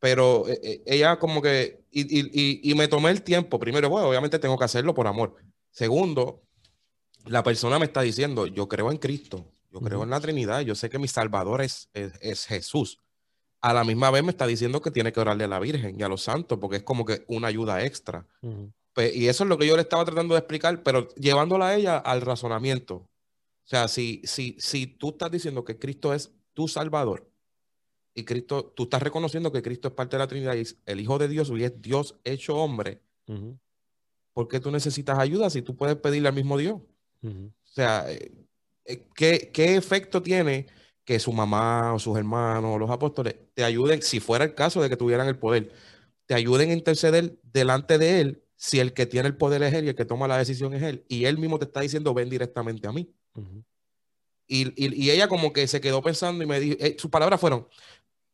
[0.00, 4.58] pero eh, eh, ella como que, y, me tomé el tiempo, primero, bueno, obviamente tengo
[4.58, 5.36] que hacerlo por amor.
[5.70, 6.42] Segundo,
[7.26, 10.74] la persona me está diciendo, yo creo en Cristo, yo creo en la Trinidad, yo
[10.74, 12.98] sé que mi Salvador es, es, Jesús.
[13.60, 16.02] A la misma vez me está diciendo que tiene que orarle a la Virgen y
[16.02, 18.24] a los santos, porque es como que una ayuda extra.
[18.92, 21.74] Pues, y eso es lo que yo le estaba tratando de explicar, pero llevándola a
[21.74, 22.94] ella al razonamiento.
[22.94, 27.30] O sea, si, si, si tú estás diciendo que Cristo es tu Salvador.
[28.14, 30.98] Y Cristo, tú estás reconociendo que Cristo es parte de la Trinidad y es el
[30.98, 33.00] Hijo de Dios y es Dios hecho hombre.
[34.32, 36.80] ¿Por qué tú necesitas ayuda si tú puedes pedirle al mismo Dios?
[37.22, 38.32] O sea, eh,
[38.86, 40.66] eh, ¿qué, ¿qué, efecto tiene
[41.04, 44.82] que su mamá o sus hermanos o los apóstoles te ayuden, si fuera el caso
[44.82, 45.70] de que tuvieran el poder,
[46.26, 49.84] te ayuden a interceder delante de Él si el que tiene el poder es Él
[49.84, 51.04] y el que toma la decisión es Él?
[51.06, 53.14] Y Él mismo te está diciendo, ven directamente a mí.
[54.48, 57.68] Y, ella como que se quedó pensando y me dijo, eh, sus palabras fueron,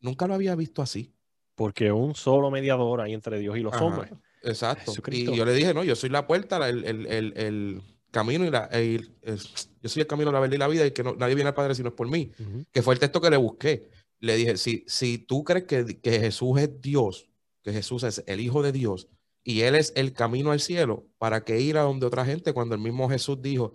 [0.01, 1.13] nunca lo había visto así.
[1.57, 4.11] Porque un solo mediador hay entre Dios y los hombres.
[4.43, 4.93] Exacto.
[5.11, 8.71] Y yo le dije, no, yo soy la puerta, el, camino y la...
[8.71, 11.75] yo soy el camino, la verdad y la vida y que nadie viene al Padre
[11.75, 12.33] si no es por mí.
[12.73, 13.91] Que fue el texto que le busqué.
[14.21, 17.29] Le dije, si, si tú crees que, que Jesús es Dios,
[17.63, 19.09] que Jesús es el Hijo de Dios
[19.43, 22.75] y Él es el camino al cielo, ¿para qué ir a donde otra gente cuando
[22.75, 23.75] el mismo Jesús dijo,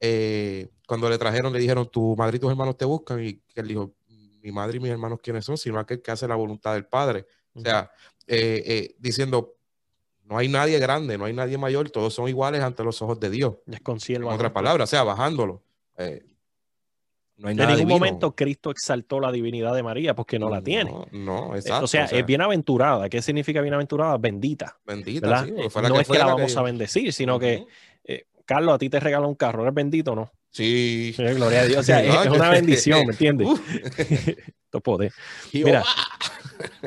[0.00, 3.68] eh, cuando le trajeron, le dijeron, tu madre y tus hermanos te buscan, y él
[3.68, 3.92] dijo,
[4.42, 7.26] mi madre y mis hermanos quiénes son, sino aquel que hace la voluntad del Padre.
[7.54, 7.90] O sea,
[8.26, 9.54] eh, eh, diciendo,
[10.24, 13.30] no hay nadie grande, no hay nadie mayor, todos son iguales ante los ojos de
[13.30, 13.56] Dios.
[13.66, 15.62] En otras palabras, o sea, bajándolo.
[17.36, 20.94] no hay en ningún momento Cristo exaltó la divinidad de María porque no, la tiene.
[21.10, 21.84] No, exacto.
[21.84, 23.08] O sea, es bienaventurada.
[23.08, 24.16] ¿Qué significa bienaventurada?
[24.16, 24.78] Bendita.
[24.86, 27.66] Bendita, sí, no es que la vamos a bendecir, sino que
[28.50, 30.32] Carlos, a ti te regala un carro, ¿eres bendito o no?
[30.50, 31.14] Sí.
[31.16, 31.78] gloria a Dios.
[31.78, 33.46] O sea, es, una bendición, ¿me entiendes?
[34.64, 35.12] Esto puede.
[35.52, 35.84] Mira,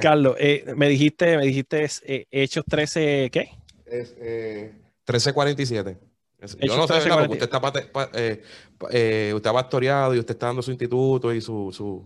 [0.02, 3.52] Carlos, eh, me dijiste, me dijiste eh, Hechos 13, ¿qué?
[3.86, 4.13] Es,
[5.08, 5.97] 1347.
[6.60, 7.28] Yo no sé, ¿verdad?
[7.28, 8.43] Porque usted está, eh,
[8.91, 12.06] eh, usted ha pastoreado y usted está dando su instituto y su, su,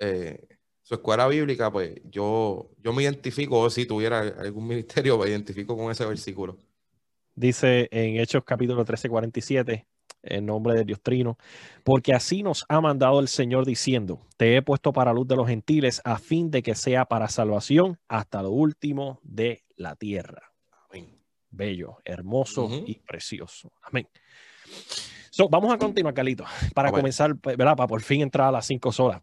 [0.00, 0.48] eh,
[0.82, 5.92] su escuela bíblica, pues yo, yo me identifico, si tuviera algún ministerio, me identifico con
[5.92, 6.58] ese versículo.
[7.38, 9.86] Dice en Hechos capítulo 13, 47,
[10.22, 11.38] en nombre de Dios Trino,
[11.84, 15.46] porque así nos ha mandado el Señor diciendo, te he puesto para luz de los
[15.46, 20.48] gentiles a fin de que sea para salvación hasta lo último de la tierra
[21.50, 23.72] bello, hermoso y precioso.
[23.82, 24.08] Amén.
[25.50, 27.76] vamos a continuar, Carlito, para comenzar, ¿verdad?
[27.76, 29.22] Para por fin entrar a las cinco horas.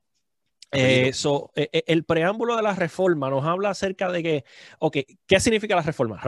[0.72, 1.12] Eh,
[1.56, 4.46] eh, eh, el preámbulo de la reforma nos habla acerca de que,
[4.80, 6.20] ok, ¿qué significa la reforma?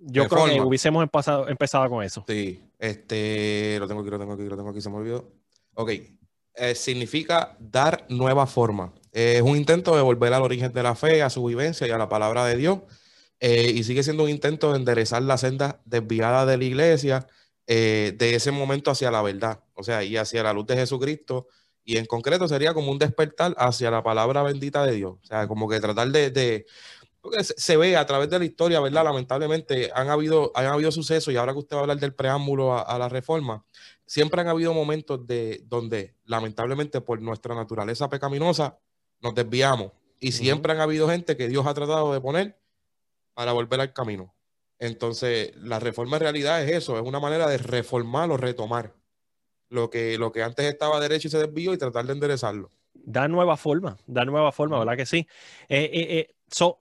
[0.00, 2.24] Yo creo que hubiésemos empezado, empezado con eso.
[2.28, 5.32] Sí, este, lo tengo aquí, lo tengo aquí, lo tengo aquí, se me olvidó.
[5.74, 5.90] Ok,
[6.74, 8.92] significa dar nueva forma.
[9.12, 11.98] Es un intento de volver al origen de la fe, a su vivencia y a
[11.98, 12.80] la palabra de Dios
[13.40, 17.26] eh, y sigue siendo un intento de enderezar la senda desviada de la iglesia
[17.66, 21.46] eh, de ese momento hacia la verdad, o sea, y hacia la luz de Jesucristo.
[21.84, 25.12] Y en concreto sería como un despertar hacia la palabra bendita de Dios.
[25.22, 26.66] O sea, como que tratar de,
[27.20, 29.04] porque se ve a través de la historia, ¿verdad?
[29.04, 32.74] Lamentablemente han habido, han habido sucesos y ahora que usted va a hablar del preámbulo
[32.74, 33.64] a, a, la reforma,
[34.06, 38.78] siempre han habido momentos de donde lamentablemente por nuestra naturaleza pecaminosa
[39.20, 42.58] nos desviamos y siempre han habido gente que Dios ha tratado de poner
[43.34, 44.34] para volver al camino.
[44.78, 48.94] Entonces, la reforma en realidad es eso, es una manera de reformar o retomar
[49.68, 52.70] lo que, lo que antes estaba derecho y se desvió y tratar de enderezarlo.
[52.94, 55.26] Da nueva forma, da nueva forma, ¿verdad que sí?
[55.68, 56.80] Eh, eh, eh, so,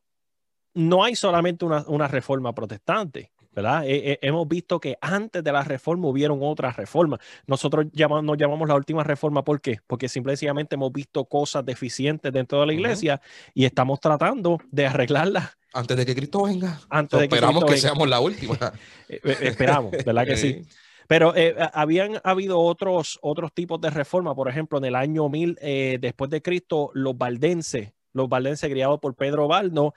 [0.73, 3.32] no hay solamente una, una reforma protestante.
[3.53, 3.86] ¿verdad?
[3.88, 7.19] hemos visto que antes de la reforma hubieron otras reformas.
[7.47, 9.80] Nosotros llamamos, nos llamamos la última reforma, ¿por qué?
[9.88, 13.19] Porque simplemente hemos visto cosas deficientes dentro de la iglesia
[13.56, 16.80] y estamos tratando de arreglarlas antes de que Cristo venga.
[16.89, 18.58] Antes esperamos que, seamos la última.
[19.10, 20.62] Eh, eh, esperamos, ¿verdad que sí?
[21.08, 25.58] Pero eh, habían habido otros, otros tipos de reforma, por ejemplo, en el año 1000
[26.01, 29.93] después de Cristo, los valdenses, los valdenses criados por Pedro Baldo,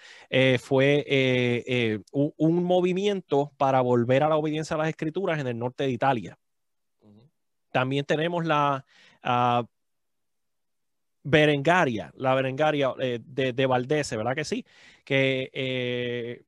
[0.61, 5.91] fue un, movimiento para volver a la obediencia a las escrituras en el norte de
[5.91, 6.39] Italia.
[7.73, 8.85] También tenemos la
[9.25, 9.65] uh,
[11.23, 14.65] Berengaria, la Berengaria de, de Valdese, ¿verdad que sí?
[15.11, 16.45] que eh,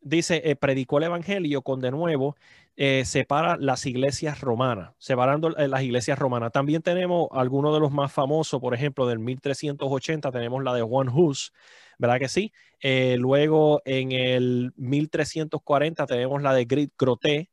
[0.00, 2.36] dice, eh, predicó el Evangelio con de nuevo,
[2.76, 6.52] eh, separa las iglesias romanas, separando las iglesias romanas.
[6.52, 11.08] También tenemos algunos de los más famosos, por ejemplo, del 1380 tenemos la de Juan
[11.08, 11.52] Hus,
[11.98, 12.52] ¿verdad que sí?
[13.18, 17.52] luego en el 1340 tenemos la de Grit Groté,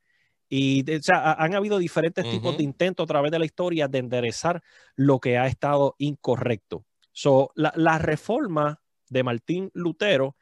[0.49, 4.63] y han habido diferentes tipos de intentos a través de la historia de enderezar
[4.95, 6.85] lo que ha estado incorrecto.
[7.11, 10.35] So, la, la reforma de Martín Lutero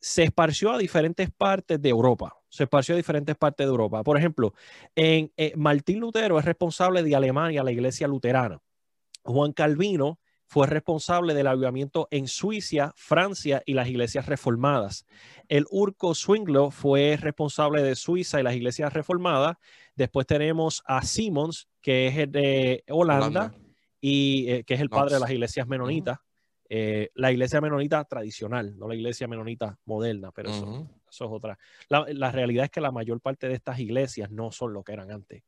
[0.00, 2.41] se esparció a diferentes partes de Europa.
[2.52, 4.02] Se esparció a diferentes partes de Europa.
[4.02, 4.52] Por ejemplo,
[4.94, 8.60] en eh, Martín Lutero es responsable de Alemania, la iglesia luterana.
[9.24, 10.18] Juan Calvino
[10.52, 15.06] fue responsable del avivamiento en Suiza, Francia y las iglesias reformadas.
[15.48, 19.56] El Urco Zwinglo fue responsable de Suiza y las iglesias reformadas.
[19.96, 23.54] Después tenemos a Simons, que es de Holanda,
[23.98, 26.18] y eh, que es el padre de las iglesias menonitas.
[26.68, 31.58] Eh, la iglesia menonita tradicional, no la iglesia menonita moderna, pero eso, es otra.
[31.88, 35.10] La, realidad es que la mayor parte de estas iglesias no son lo que eran
[35.10, 35.42] antes.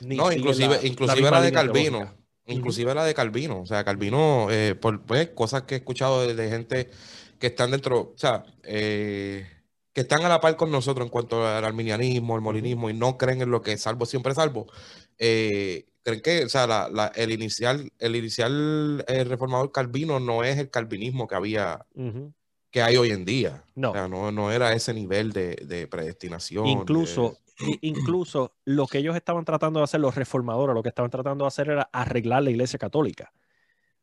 [0.00, 2.14] no, inclusive, la, inclusive la de Calvino.
[2.46, 3.60] Inclusive la de Calvino.
[3.60, 6.90] O sea, Calvino, eh, por pues, cosas que he escuchado de, gente
[7.38, 9.46] que están dentro, o sea, eh,
[9.94, 13.16] que están a la par con nosotros en cuanto al arminianismo, al molinismo, y no
[13.16, 14.66] creen en lo que es salvo, siempre salvo.
[15.18, 20.68] Eh, creen que, o sea, el inicial, el inicial eh, reformador calvino no es el
[20.68, 21.86] calvinismo que había,
[22.74, 23.62] que hay hoy en día.
[23.76, 23.90] No.
[23.90, 26.66] O sea, no, era ese nivel de, predestinación.
[26.66, 27.38] Incluso,
[27.82, 31.46] incluso lo que ellos estaban tratando de hacer, los reformadores, lo que estaban tratando de
[31.46, 33.32] hacer era arreglar la iglesia católica.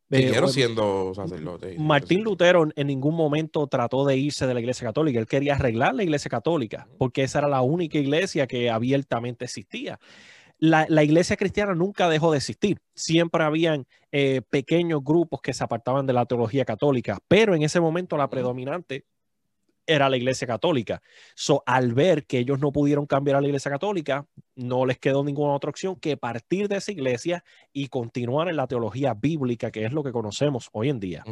[0.10, 1.78] Siguieron siendo sacerdotes.
[1.80, 5.20] Martín Lutero en ningún momento trató de irse de la iglesia católica.
[5.20, 10.00] Él quería arreglar la iglesia católica porque esa era la única iglesia que abiertamente existía
[10.62, 12.80] la, iglesia cristiana nunca dejó de existir.
[12.94, 17.82] Siempre habían eh, pequeños grupos que se apartaban de la teología católica, pero en ese
[17.82, 19.06] momento la predominante
[19.86, 21.02] era la iglesia católica.
[21.36, 24.26] So, al ver que ellos no pudieron cambiar a la iglesia católica,
[24.56, 28.68] no les quedó ninguna otra opción que partir de esa iglesia y continuar en la
[28.68, 31.24] teología bíblica, que es lo que conocemos hoy en día.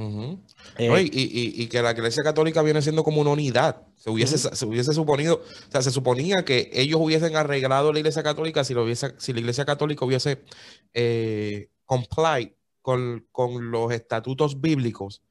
[0.78, 3.84] Eh, y, que la iglesia católica viene siendo como una unidad.
[3.96, 8.24] Se hubiese, se hubiese suponido, o sea, se suponía que ellos hubiesen arreglado la iglesia
[8.24, 10.42] católica si, lo hubiese, si la iglesia católica hubiese
[10.94, 15.22] eh, comply con, con los estatutos bíblicos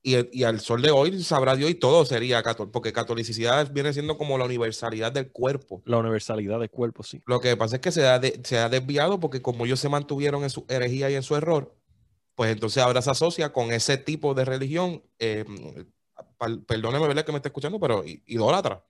[0.00, 4.16] Y, al sol de hoy sabrá Dios y todo sería católico, porque catolicidad viene siendo
[4.16, 5.82] como la universalidad del cuerpo.
[5.86, 7.20] La universalidad del cuerpo, sí.
[7.26, 10.44] Lo que pasa es que se ha, se ha desviado porque como ellos se mantuvieron
[10.44, 11.74] en su herejía y en su error,
[12.36, 15.44] pues entonces ahora se asocia con ese tipo de religión, eh,
[16.66, 17.24] perdóneme ¿verdad?
[17.24, 18.84] que me esté escuchando, pero idólatra.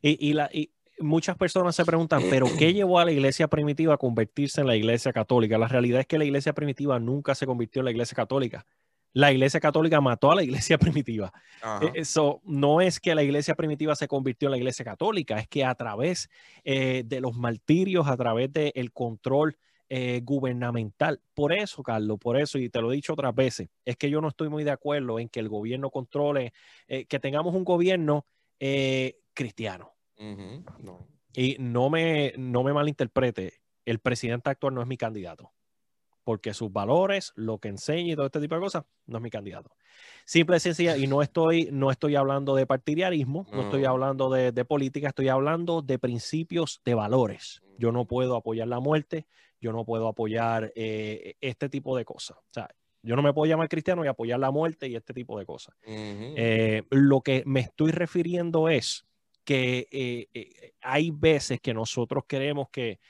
[0.00, 3.98] Y, la, y muchas personas se preguntan, ¿pero qué llevó a la iglesia primitiva a
[3.98, 5.58] convertirse en la iglesia católica?
[5.58, 8.64] La realidad es que la iglesia primitiva nunca se convirtió en la iglesia católica
[9.12, 11.32] la iglesia católica mató a la iglesia primitiva.
[11.94, 15.64] Eso no es que la iglesia primitiva se convirtió en la iglesia católica, es que
[15.64, 16.28] a través
[16.64, 19.56] eh, de los martirios, a través del control
[19.88, 21.20] eh, gubernamental.
[21.34, 24.20] Por eso, Carlos, por eso, y te lo he dicho otras veces, es que yo
[24.20, 26.52] no estoy muy de acuerdo en que el gobierno controle,
[26.88, 28.26] eh, que tengamos un gobierno
[29.34, 29.92] cristiano.
[31.34, 33.54] Y no me, no me malinterprete,
[33.84, 35.50] el presidente actual no es mi candidato
[36.24, 39.30] porque sus valores, lo que enseña y todo este tipo de cosas, no es mi
[39.30, 39.70] candidato.
[40.24, 44.64] Simple y sencilla, y no estoy, no estoy hablando de partidarismo, no, estoy hablando de,
[44.64, 47.62] política, estoy hablando de principios, de valores.
[47.78, 49.26] Yo no puedo apoyar la muerte,
[49.60, 52.36] yo no puedo apoyar eh, este tipo de cosas.
[52.38, 52.68] O sea,
[53.02, 55.74] yo no me puedo llamar cristiano y apoyar la muerte y este tipo de cosas.
[55.84, 59.04] Eh, lo que me estoy refiriendo es
[59.44, 63.00] que eh, hay veces que nosotros queremos que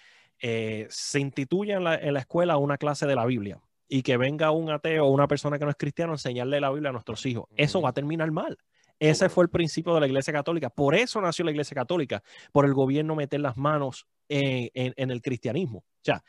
[0.44, 4.70] eh, se instituya en la, escuela una clase de la Biblia y que venga un
[4.70, 7.44] ateo o una persona que no es cristiano a enseñarle la Biblia a nuestros hijos.
[7.56, 8.58] Eso va a terminar mal.
[8.98, 10.68] Ese fue el principio de la Iglesia Católica.
[10.68, 15.78] Por eso nació la Iglesia Católica, por el gobierno meter las manos en, el cristianismo.
[15.78, 16.24] O sea,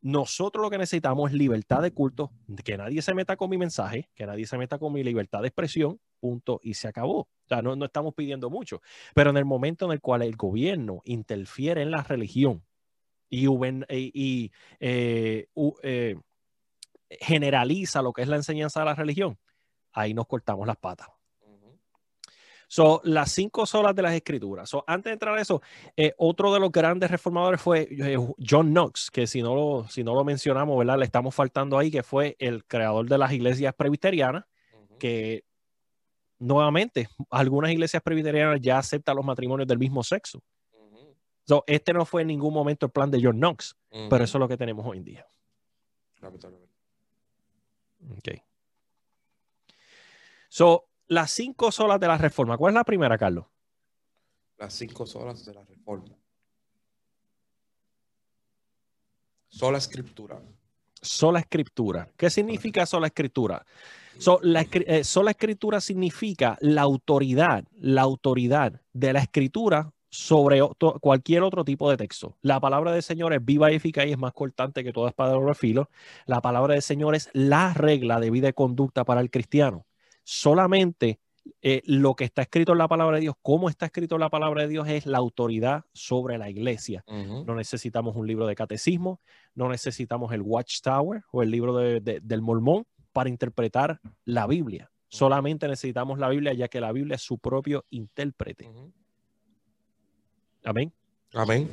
[0.00, 2.32] nosotros lo que necesitamos es libertad de culto,
[2.64, 5.48] que nadie se meta con mi mensaje, que nadie se meta con mi libertad de
[5.48, 7.20] expresión, punto, y se acabó.
[7.20, 8.80] O sea, no, no estamos pidiendo mucho.
[9.14, 12.64] Pero en el momento en el cual el gobierno interfiere en la religión,
[13.34, 15.46] y, eh,
[15.82, 16.16] eh,
[17.08, 19.38] generaliza lo que es la enseñanza de la religión,
[19.92, 21.08] ahí nos cortamos las patas.
[22.66, 24.70] Son las cinco solas de las escrituras.
[24.86, 25.62] antes de entrar a eso,
[25.96, 27.88] eh, otro de los grandes reformadores fue
[28.44, 30.98] John Knox, que si no, lo, si no lo mencionamos, ¿verdad?
[30.98, 34.44] Le estamos faltando ahí, que fue el creador de las iglesias presbiterianas,
[34.98, 35.44] que
[36.38, 40.42] nuevamente, algunas iglesias presbiterianas ya aceptan los matrimonios del mismo sexo
[41.66, 43.76] este no fue en ningún momento el plan de John Knox,
[44.10, 45.26] pero eso es lo que tenemos hoy en día.
[48.18, 48.28] Ok.
[50.48, 52.56] So, las cinco solas de la reforma.
[52.56, 53.46] ¿Cuál es la primera, Carlos?
[54.56, 56.16] Las cinco solas de la reforma.
[59.48, 60.40] Sola escritura.
[61.00, 62.10] Sola escritura.
[62.16, 63.64] ¿Qué significa sola escritura?
[64.18, 70.60] So, la, eh, sola escritura significa la autoridad, la autoridad de la escritura sobre
[71.00, 72.36] cualquier otro tipo de texto.
[72.40, 75.36] La palabra del Señor es viva y eficaz y es más cortante que toda espada
[75.36, 75.90] de filo.
[76.24, 79.86] La palabra del Señor es la regla de vida y conducta para el cristiano.
[80.22, 81.18] Solamente
[81.62, 84.30] eh, lo que está escrito en la palabra de Dios, cómo está escrito en la
[84.30, 87.02] palabra de Dios, es la autoridad sobre la iglesia.
[87.08, 89.20] No necesitamos un libro de catecismo,
[89.56, 94.92] no necesitamos el Watchtower o el libro del Mormón para interpretar la Biblia.
[95.08, 98.70] Solamente necesitamos la Biblia, ya que la Biblia es su propio intérprete.
[100.64, 100.92] Amén.
[101.34, 101.68] Amén.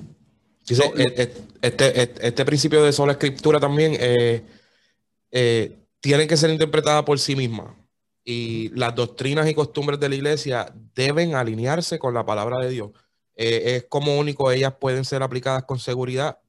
[0.68, 6.50] Dice, eh, eh, este, este, este, principio de sola escritura también eh, tiene que ser
[6.50, 7.76] interpretada por sí misma.
[8.24, 12.92] Y las doctrinas y costumbres de la iglesia deben alinearse con la palabra de Dios.
[13.36, 16.40] es como único ellas pueden ser aplicadas con seguridad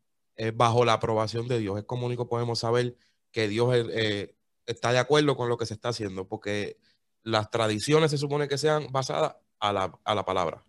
[0.55, 1.79] bajo la aprobación de Dios.
[1.79, 2.97] Es como único podemos saber
[3.31, 3.75] que Dios
[4.67, 6.77] está de acuerdo con lo que se está haciendo, porque
[7.23, 10.63] las tradiciones se supone que sean basadas a la, a la palabra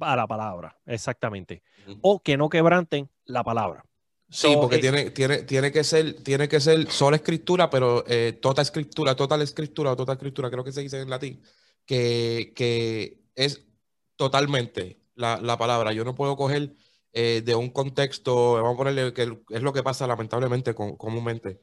[0.00, 1.62] a la palabra, exactamente.
[2.00, 3.84] O que no quebranten la palabra.
[4.28, 8.36] Sí, porque eh, tiene, tiene, tiene, que ser, tiene que ser sola escritura, pero eh,
[8.40, 11.42] toda escritura, total escritura o total escritura, creo que se dice en latín,
[11.84, 13.64] que, que es
[14.16, 15.92] totalmente la, la, palabra.
[15.92, 16.74] Yo no puedo coger
[17.12, 21.60] eh, de un contexto, vamos a ponerle que es lo que pasa lamentablemente con, comúnmente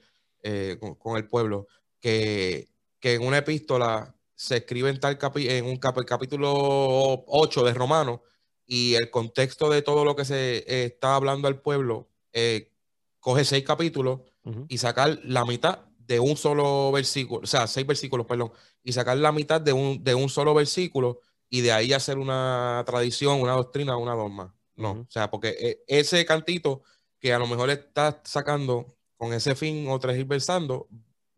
[0.79, 1.67] con, con, el pueblo,
[2.01, 2.67] que,
[2.99, 8.23] que en una epístola se escribe en tal en un capítulo 8 de Romano
[8.65, 12.71] y el contexto de todo lo que se eh, está hablando al pueblo eh,
[13.19, 14.21] coge seis capítulos
[14.67, 18.51] y sacar la mitad de un solo versículo, o sea, seis versículos, perdón,
[18.83, 22.83] y sacar la mitad de un, de un solo versículo y de ahí hacer una
[22.85, 24.53] tradición, una doctrina, una dogma.
[24.75, 26.81] No, o sea, porque eh, ese cantito
[27.19, 30.89] que a lo mejor está sacando con ese fin o transversando,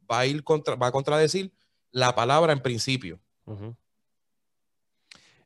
[0.10, 1.54] va a ir contra, va a contradecir
[1.96, 3.22] la palabra en principio.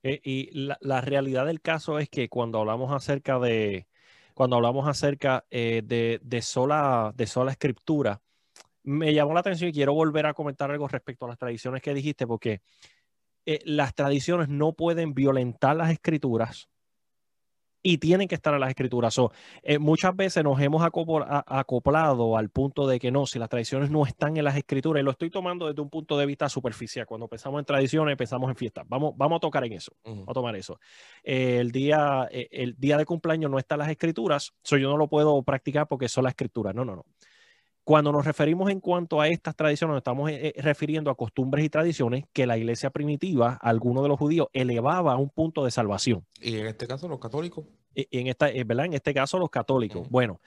[0.02, 0.50] Eh, y
[0.82, 3.88] la, realidad del caso es que cuando hablamos acerca de,
[4.34, 8.20] cuando hablamos acerca eh, de, sola, de sola escritura,
[8.82, 11.94] me llamó la atención y quiero volver a comentar algo respecto a las tradiciones que
[11.94, 12.62] dijiste, porque
[13.46, 16.68] eh, las tradiciones no pueden violentar las escrituras
[17.82, 19.16] y tienen que estar en las escrituras.
[19.64, 24.06] Eh, muchas veces nos hemos acoplado al punto de que no, si las tradiciones no
[24.06, 27.06] están en las escrituras, y lo estoy tomando desde un punto de vista superficial.
[27.06, 28.86] Cuando pensamos en tradiciones, pensamos en fiestas.
[28.88, 30.80] Vamos, vamos a tocar en eso, vamos a tomar eso.
[31.24, 34.98] Eh, el, día, el día de cumpleaños no está en las escrituras, so yo no
[34.98, 36.76] lo puedo practicar porque son las escrituras.
[36.76, 37.06] No, no, no.
[37.90, 41.66] Cuando nos referimos en cuanto a estas tradiciones, nos estamos eh, eh, refiriendo a costumbres
[41.66, 45.72] y tradiciones que la iglesia primitiva, algunos de los judíos, elevaba a un punto de
[45.72, 46.24] salvación.
[46.40, 47.66] Y en este caso los católicos.
[47.96, 48.86] Y, en, esta, eh, ¿verdad?
[48.86, 50.08] en este caso los católicos.
[50.08, 50.40] Bueno,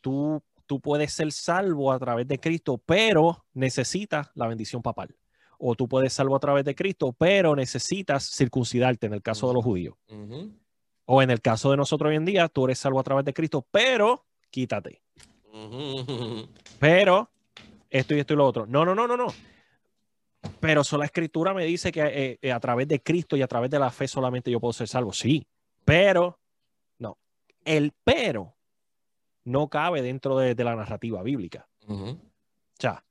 [0.00, 5.14] tú, tú puedes ser salvo a través de Cristo, pero necesitas la bendición papal.
[5.60, 9.46] O tú puedes ser salvo a través de Cristo, pero necesitas circuncidarte en el caso
[9.46, 9.94] de los judíos.
[11.04, 13.32] O en el caso de nosotros hoy en día, tú eres salvo a través de
[13.32, 15.05] Cristo, pero quítate.
[16.78, 17.30] Pero
[17.90, 18.66] esto y esto y lo otro.
[18.66, 19.26] No, no, no, no, no.
[20.60, 23.48] Pero solo la escritura me dice que eh, eh, a través de Cristo y a
[23.48, 25.12] través de la fe solamente yo puedo ser salvo.
[25.12, 25.46] Sí,
[25.84, 26.38] pero
[26.98, 27.18] no.
[27.64, 28.54] El pero
[29.44, 31.68] no cabe dentro de, la narrativa bíblica.
[31.88, 32.18] O
[32.78, 33.04] sea,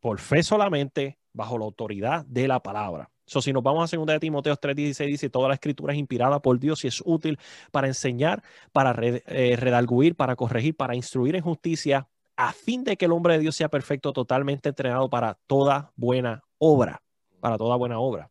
[0.00, 3.10] por fe solamente, bajo la autoridad de la palabra.
[3.28, 6.40] So, si nos vamos a 2 de Timoteo 3:16, dice, toda la escritura es inspirada
[6.40, 7.38] por Dios y es útil
[7.70, 13.04] para enseñar, para eh, redarguir, para corregir, para instruir en justicia, a fin de que
[13.04, 17.02] el hombre de Dios sea perfecto, totalmente entrenado para toda buena obra,
[17.40, 18.30] para toda buena obra.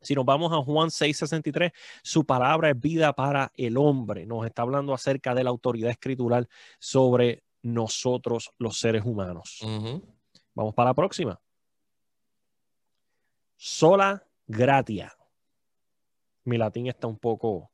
[0.00, 1.72] Si nos vamos a Juan 6:63,
[2.02, 4.24] su palabra es vida para el hombre.
[4.24, 6.48] Nos está hablando acerca de la autoridad escritural
[6.78, 9.60] sobre nosotros los seres humanos.
[10.54, 11.38] Vamos para la próxima
[13.64, 15.16] sola gratia.
[16.44, 17.70] Mi latín está un poco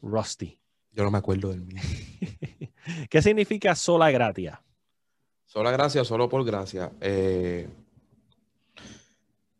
[0.00, 0.56] rusty.
[0.92, 1.82] Yo no me acuerdo del mío.
[3.10, 4.62] ¿Qué significa sola gratia?
[5.44, 6.92] Sola gracia, solo por gracia.
[7.00, 7.68] Eh,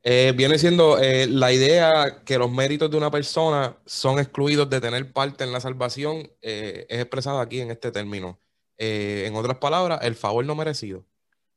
[0.05, 4.81] eh, viene siendo eh, la idea que los méritos de una persona son excluidos de
[4.81, 8.39] tener parte en la salvación, es expresada aquí en este término.
[8.79, 11.05] en otras palabras, el favor no merecido.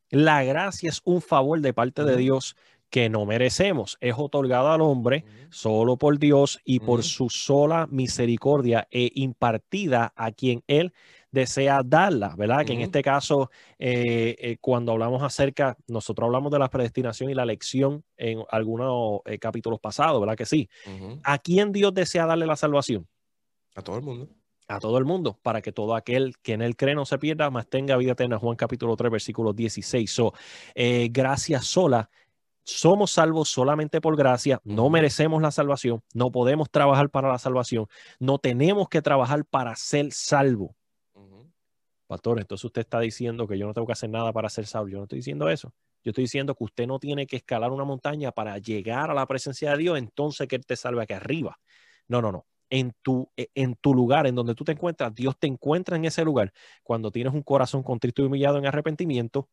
[0.09, 2.55] La gracia es un favor de parte de Dios
[2.95, 3.97] que no merecemos.
[3.99, 10.31] Es otorgado al hombre solo por Dios y por su sola misericordia e impartida a
[10.31, 10.93] quien Él
[11.29, 12.65] desea darla, ¿verdad?
[12.65, 17.33] Que en este caso, eh, eh, cuando hablamos acerca, nosotros hablamos de la predestinación y
[17.33, 20.37] la elección en algunos eh, capítulos pasados, ¿verdad?
[20.37, 20.69] Que sí.
[21.23, 23.05] ¿A quién Dios desea darle la salvación?
[23.75, 24.29] A todo el mundo.
[24.69, 27.49] A todo el mundo, para que todo aquel que en él cree no se pierda,
[27.49, 28.39] más tenga vida eterna.
[28.39, 30.09] Juan capítulo 3, versículo 16.
[30.09, 30.33] So,
[31.11, 32.09] gracia sola
[32.65, 37.87] somos salvos solamente por gracia, no merecemos la salvación, no podemos trabajar para la salvación,
[38.19, 40.75] no tenemos que trabajar para ser salvo.
[42.07, 44.89] Pastor, entonces usted está diciendo que yo no tengo que hacer nada para ser salvo.
[44.89, 45.73] Yo no estoy diciendo eso.
[46.03, 49.25] Yo estoy diciendo que usted no tiene que escalar una montaña para llegar a la
[49.25, 51.57] presencia de Dios, entonces que Él te salve aquí arriba.
[52.07, 52.45] No, no, no.
[52.69, 56.05] En tu, e, en tu lugar, en donde tú te encuentras, Dios te encuentra en
[56.05, 56.53] ese lugar.
[56.83, 59.49] Cuando tienes un corazón contrito y humillado en arrepentimiento,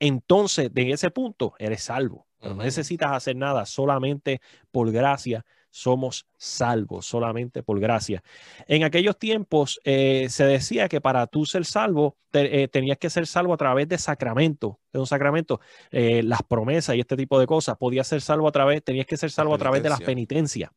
[0.00, 2.26] entonces de ese punto eres salvo.
[2.40, 4.40] no necesitas hacer nada, solamente
[4.70, 5.44] por gracia
[5.76, 8.22] somos salvos, solamente por gracia.
[8.66, 13.26] En aquellos tiempos eh, se decía que para tú ser salvo eh, tenías que ser
[13.26, 17.46] salvo a través de sacramento, de un sacramento, eh, las promesas y este tipo de
[17.46, 17.76] cosas.
[17.76, 20.70] Podías ser salvo a través, tenías que ser salvo a través de las penitencias.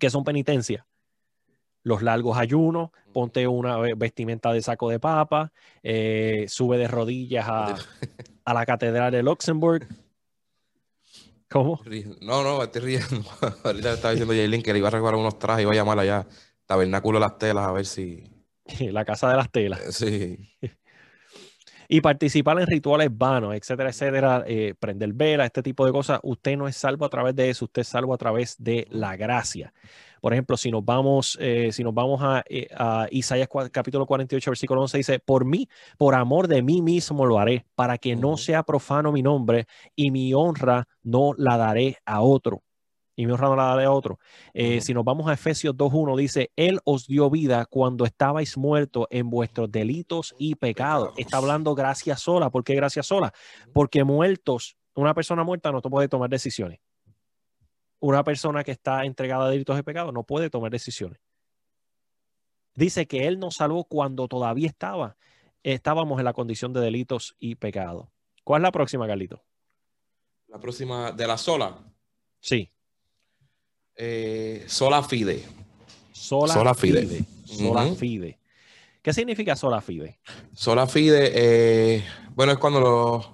[0.00, 0.84] ¿Qué son penitencias?
[1.86, 5.52] Los largos ayunos, ponte una vestimenta de saco de papa,
[6.48, 7.76] sube de rodillas a,
[8.44, 9.86] a la Catedral de Luxemburg.
[11.48, 11.80] ¿Cómo?
[12.22, 13.24] No, no, estoy riendo.
[13.64, 15.98] Ahorita estaba diciendo Jaylin que le iba a regalar unos trajes y iba a llamar
[16.00, 16.26] allá,
[16.66, 18.24] Tabernáculo de las Telas, a ver si.
[18.90, 19.80] La Casa de las Telas.
[19.94, 20.38] Sí.
[21.88, 26.20] y participar en rituales vanos, etcétera, etcétera, eh, prender vela, este tipo de cosas.
[26.22, 29.16] Usted no es salvo a través de eso, usted es salvo a través de la
[29.16, 29.72] gracia.
[30.20, 32.68] Por ejemplo, si nos vamos, eh, si nos vamos a, eh,
[33.10, 35.68] Isaías capítulo 48, versículo 11, dice, por mí,
[35.98, 40.10] por amor de mí mismo lo haré, para que no sea profano mi nombre y
[40.10, 42.62] mi honra no la daré a otro.
[43.16, 44.18] Y mi la a otro.
[44.52, 49.06] Eh, si nos vamos a Efesios 2.1, dice, Él os dio vida cuando estabais muertos
[49.10, 51.14] en vuestros delitos y pecados.
[51.16, 52.50] Está hablando gracia sola.
[52.50, 53.32] ¿Por qué gracia sola?
[53.72, 56.80] Porque muertos, una persona muerta no puede tomar decisiones
[58.00, 61.18] una persona que está entregada a delitos de pecado no puede tomar decisiones.
[62.74, 65.16] Dice que Él nos salvó cuando todavía estaba,
[65.62, 68.12] estábamos en la condición de delitos y pecado.
[68.44, 69.42] ¿Cuál es la próxima, Carlito?
[70.48, 71.78] La próxima de la sola.
[72.40, 72.70] Sí.
[73.96, 75.42] Eh, sola fide.
[76.12, 77.24] Sola, fide.
[77.44, 78.38] Sola fide.
[79.00, 80.18] ¿Qué significa sola fide?
[80.52, 83.30] Sola fide, eh, bueno, es cuando los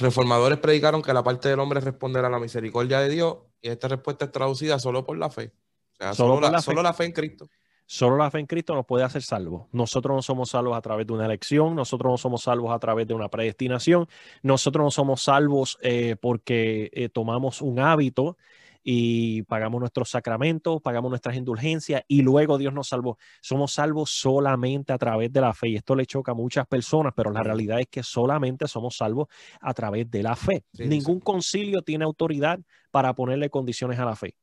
[0.00, 3.68] reformadores predicaron que la parte del hombre es responder a la misericordia de Dios y
[3.68, 5.52] esta respuesta es traducida solo por la fe.
[5.94, 7.48] O sea, solo, la, solo la fe en Cristo.
[7.86, 9.66] Solo la fe en Cristo nos puede hacer salvos.
[9.72, 13.06] Nosotros no somos salvos a través de una elección, nosotros no somos salvos a través
[13.06, 14.08] de una predestinación,
[14.42, 18.38] nosotros no somos salvos eh, porque eh, tomamos un hábito
[18.86, 23.16] y pagamos nuestros sacramentos, pagamos nuestras indulgencias y luego Dios nos salvó.
[23.40, 27.14] Somos salvos solamente a través de la fe y esto le choca a muchas personas,
[27.16, 29.28] pero la realidad es que solamente somos salvos
[29.60, 30.64] a través de la fe.
[30.74, 32.60] Ningún concilio tiene autoridad
[32.90, 34.36] para ponerle condiciones a la fe.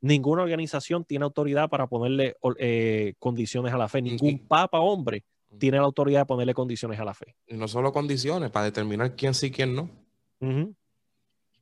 [0.00, 4.02] Ninguna organización tiene autoridad para ponerle eh, condiciones a la fe.
[4.02, 5.24] Ningún papa hombre
[5.58, 7.36] tiene la autoridad de ponerle condiciones a la fe.
[7.46, 9.88] Y no solo condiciones, para determinar quién sí, quién no.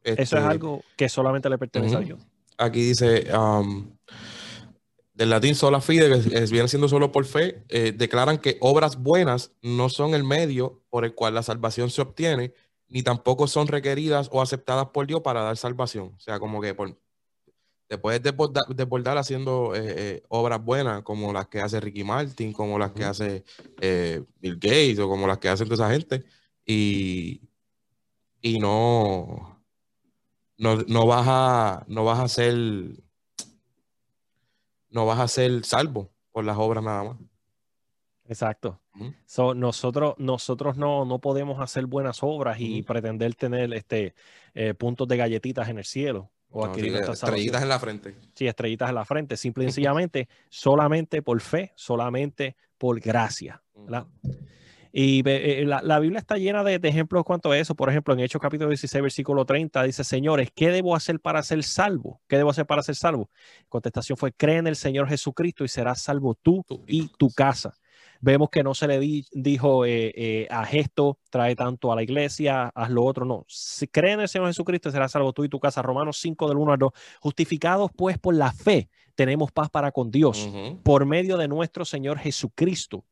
[0.05, 2.21] Eso es este, algo que solamente le pertenece a Dios.
[2.59, 3.91] Aquí dice, um,
[5.15, 9.53] del latín sola fide, que viene siendo solo por fe, eh, declaran que obras buenas
[9.63, 12.53] no son el medio por el cual la salvación se obtiene,
[12.89, 16.13] ni tampoco son requeridas o aceptadas por Dios para dar salvación.
[16.17, 16.97] O sea, como que por,
[17.87, 22.79] te puedes desbordar, haciendo eh, eh, obras buenas como las que hace Ricky Martin, como
[22.79, 23.45] las que hace
[23.81, 26.25] eh, Bill Gates o como las que hacen toda esa gente
[26.65, 27.43] y,
[28.41, 29.54] y no,
[30.59, 32.55] no, vas a, no vas a ser
[34.91, 37.17] no vas a ser salvo por las obras nada más.
[38.27, 38.81] Exacto.
[39.55, 44.15] nosotros nosotros no, no, podemos hacer buenas obras y pretender tener este,
[44.79, 46.31] puntos de galletitas en el cielo.
[46.57, 48.15] O estrellitas en la frente.
[48.35, 49.37] Sí, estrellitas en la frente.
[49.37, 53.61] Simple y sencillamente, solamente por fe, solamente por gracia.
[54.97, 57.75] Y eh, la, Biblia está llena de, ejemplos cuanto a eso.
[57.75, 61.65] Por ejemplo, en Hechos capítulo 16, versículo 30, dice, señores, ¿qué debo hacer para ser
[61.65, 62.21] salvo?
[62.29, 63.29] ¿Qué debo hacer para ser salvo?
[63.69, 67.75] Contestación fue, cree en el Señor Jesucristo y serás salvo tú y tu casa.
[68.21, 69.01] Vemos que no se le
[69.33, 73.25] dijo eh, eh, a gesto, trae tanto a la iglesia, haz lo otro.
[73.25, 75.83] No, si creen en el Señor Jesucristo, será salvo tú y tu casa.
[75.83, 76.93] Romanos 5 del 1 al 2.
[77.21, 80.49] Justificados pues por la fe, tenemos paz para con Dios
[80.85, 83.05] por medio de nuestro Señor Jesucristo.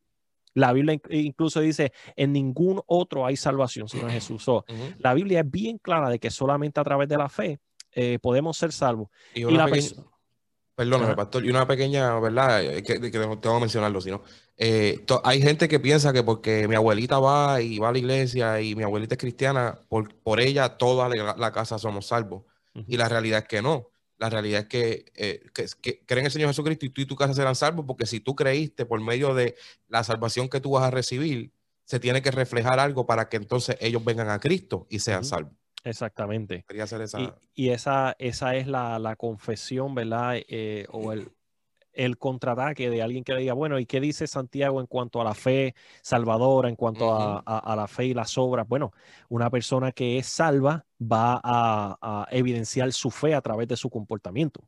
[0.54, 4.44] La Biblia incluso dice, en ningún otro hay salvación sino en Jesús.
[4.98, 7.60] La Biblia es bien clara de que solamente a través de la fe
[7.92, 9.08] eh, podemos ser salvos.
[9.34, 9.70] Y, la
[10.74, 12.62] Perdóname, pastor, y una pequeña, ¿verdad?
[12.82, 14.22] Que, que tengo que mencionarlo, sino
[14.64, 18.60] eh, hay gente que piensa que porque mi abuelita va y va a la iglesia
[18.60, 22.44] y mi abuelita es cristiana, por, por ella toda la, casa somos salvos.
[22.86, 23.88] Y la realidad es que no.
[24.22, 27.16] La realidad es que, eh, que, creen en el Señor Jesucristo y tú y tu
[27.16, 29.56] casa serán salvos, porque si tú creíste por medio de
[29.88, 31.50] la salvación que tú vas a recibir,
[31.86, 35.54] se tiene que reflejar algo para que entonces ellos vengan a Cristo y sean salvos.
[35.82, 36.64] Exactamente.
[36.68, 37.36] Quería hacer esa...
[37.52, 40.36] Y, esa, esa es la, confesión, ¿verdad?
[40.36, 41.32] Eh, o el,
[41.92, 45.34] el contraataque de alguien que diga, bueno, ¿y qué dice Santiago en cuanto a la
[45.34, 48.66] fe salvadora, en cuanto a, la fe y las obras?
[48.68, 48.92] Bueno,
[49.28, 54.62] una persona que es salva va a, evidenciar su fe a través de su comportamiento.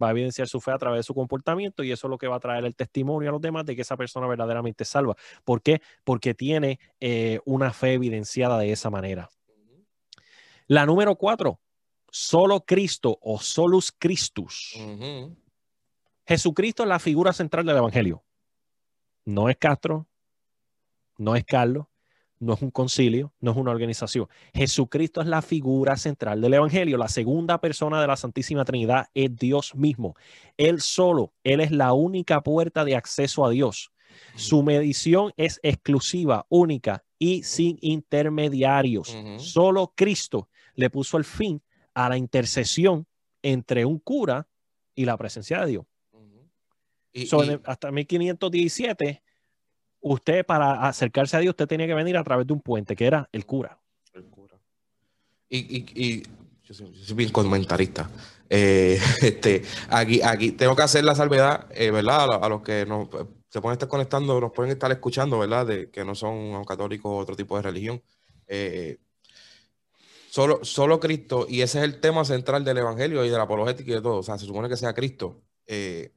[0.00, 2.28] Va a evidenciar su fe a través de su comportamiento y eso es lo que
[2.28, 5.16] va a traer el testimonio a los demás de que esa persona verdaderamente es salva.
[5.44, 5.80] ¿Por qué?
[6.04, 9.28] Porque tiene eh, una fe evidenciada de esa manera.
[10.66, 11.60] La número cuatro,
[12.10, 14.78] solo Cristo o solus Christus.
[16.28, 18.22] Jesucristo es la figura central del Evangelio.
[19.24, 20.06] No es Castro,
[21.16, 21.86] no es Carlos,
[22.38, 24.28] no es un concilio, no es una organización.
[24.52, 26.98] Jesucristo es la figura central del Evangelio.
[26.98, 30.16] La segunda persona de la Santísima Trinidad es Dios mismo.
[30.58, 33.90] Él solo, Él es la única puerta de acceso a Dios.
[34.34, 39.16] Su medición es exclusiva, única y sin intermediarios.
[39.38, 41.62] Solo Cristo le puso el fin
[41.94, 43.06] a la intercesión
[43.40, 44.46] entre un cura
[44.94, 45.86] y la presencia de Dios.
[47.64, 49.22] Hasta 1517,
[50.00, 53.06] usted para acercarse a Dios, usted tenía que venir a través de un puente, que
[53.06, 53.78] era el cura.
[54.12, 54.56] El cura.
[55.48, 56.22] Y,
[56.62, 58.10] yo, soy, bien comentarista.
[58.50, 62.42] Eh, este, aquí, aquí tengo que hacer la salvedad, eh, ¿verdad?
[62.42, 63.08] A, los que nos,
[63.48, 65.66] se pueden estar conectando, nos pueden estar escuchando, ¿verdad?
[65.66, 68.02] De que no son católicos o otro tipo de religión.
[68.46, 68.98] Eh,
[70.30, 73.90] Solo, solo Cristo, y ese es el tema central del Evangelio y de la apologética
[73.90, 74.18] y de todo.
[74.18, 75.42] O sea, se supone que sea Cristo.
[75.66, 76.12] Eh,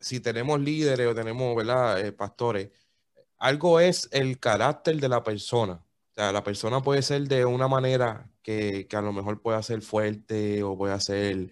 [0.00, 2.00] si tenemos líderes o tenemos, ¿verdad?
[2.00, 2.70] Eh, pastores,
[3.38, 5.74] algo es el carácter de la persona.
[5.74, 9.82] O sea, la persona puede ser de una manera que, a lo mejor pueda ser
[9.82, 11.50] fuerte o puede ser.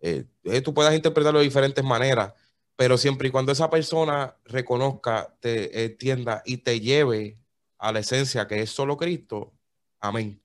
[0.00, 0.24] Eh,
[0.64, 2.32] tú puedas interpretarlo de diferentes maneras,
[2.76, 7.38] pero siempre y cuando esa persona reconozca, te entienda y te lleve
[7.78, 9.52] a la esencia que es solo Cristo,
[10.00, 10.40] amén.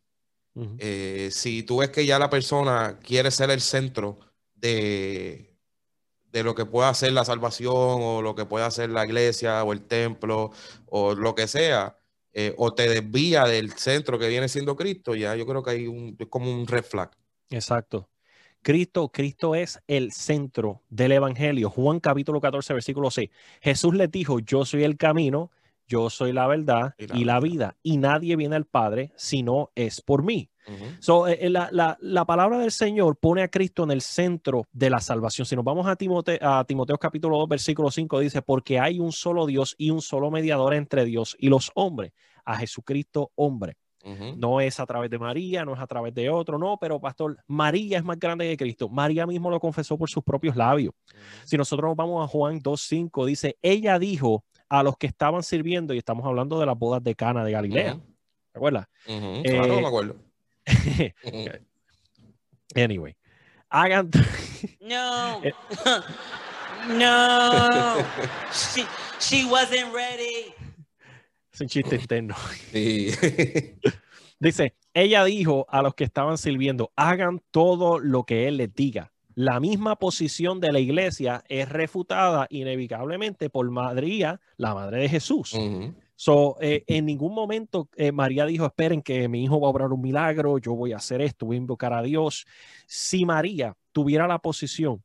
[0.80, 4.20] Eh, si tú ves que ya la persona quiere ser el centro
[4.54, 5.51] de,
[6.32, 9.74] de lo que pueda hacer la salvación o lo que pueda hacer la iglesia o
[9.74, 10.52] el templo
[10.88, 11.98] o lo que sea,
[12.34, 15.88] eh, o te desvía del centro que viene siendo Cristo, ya yo creo que hay
[15.88, 17.12] un, es como un red flag.
[17.50, 18.10] Exacto.
[18.62, 21.70] Cristo, Cristo es el centro del Evangelio.
[21.70, 23.30] Juan capítulo 14, versículo 6.
[23.60, 25.52] Jesús les dijo, yo soy el camino,
[25.92, 30.00] yo soy la verdad y la, vida, y nadie viene al Padre si no es
[30.00, 30.50] por mí.
[30.66, 35.46] Eh, eh, la, palabra del Señor pone a Cristo en el centro de la salvación.
[35.46, 39.12] Si nos vamos a, Timoteo, a Timoteo capítulo 2, versículo 5, dice, porque hay un
[39.12, 42.14] solo Dios y un solo mediador entre Dios y los hombres,
[42.46, 43.76] a Jesucristo hombre.
[44.38, 47.38] No es a través de María, no es a través de otro, no, pero pastor,
[47.46, 48.90] María es más grande que Cristo.
[48.90, 50.94] María mismo lo confesó por sus propios labios.
[51.44, 55.94] Si nosotros nos vamos a Juan 2.5, dice, ella dijo a los que estaban sirviendo,
[55.94, 58.88] y estamos hablando de las bodas de Cana de Galilea, ¿te acuerdas?
[59.06, 60.16] claro, me acuerdo.
[62.76, 63.14] anyway,
[63.70, 64.10] hagan.
[64.80, 65.44] no.
[65.44, 65.54] Eh.
[66.88, 67.98] no.
[68.54, 68.86] She,
[69.20, 70.54] she wasn't ready.
[71.52, 72.36] Es un chiste interno.
[74.40, 79.12] Dice, ella dijo a los que estaban sirviendo, hagan todo lo que él les diga.
[79.42, 85.58] La misma posición de la iglesia es refutada inevitablemente por María, la madre de Jesús.
[86.16, 89.92] So, eh, en ningún momento eh, María dijo, esperen que mi hijo va a obrar
[89.92, 92.46] un milagro, yo voy a hacer esto, voy a invocar a Dios.
[92.86, 95.02] Si María tuviera la posición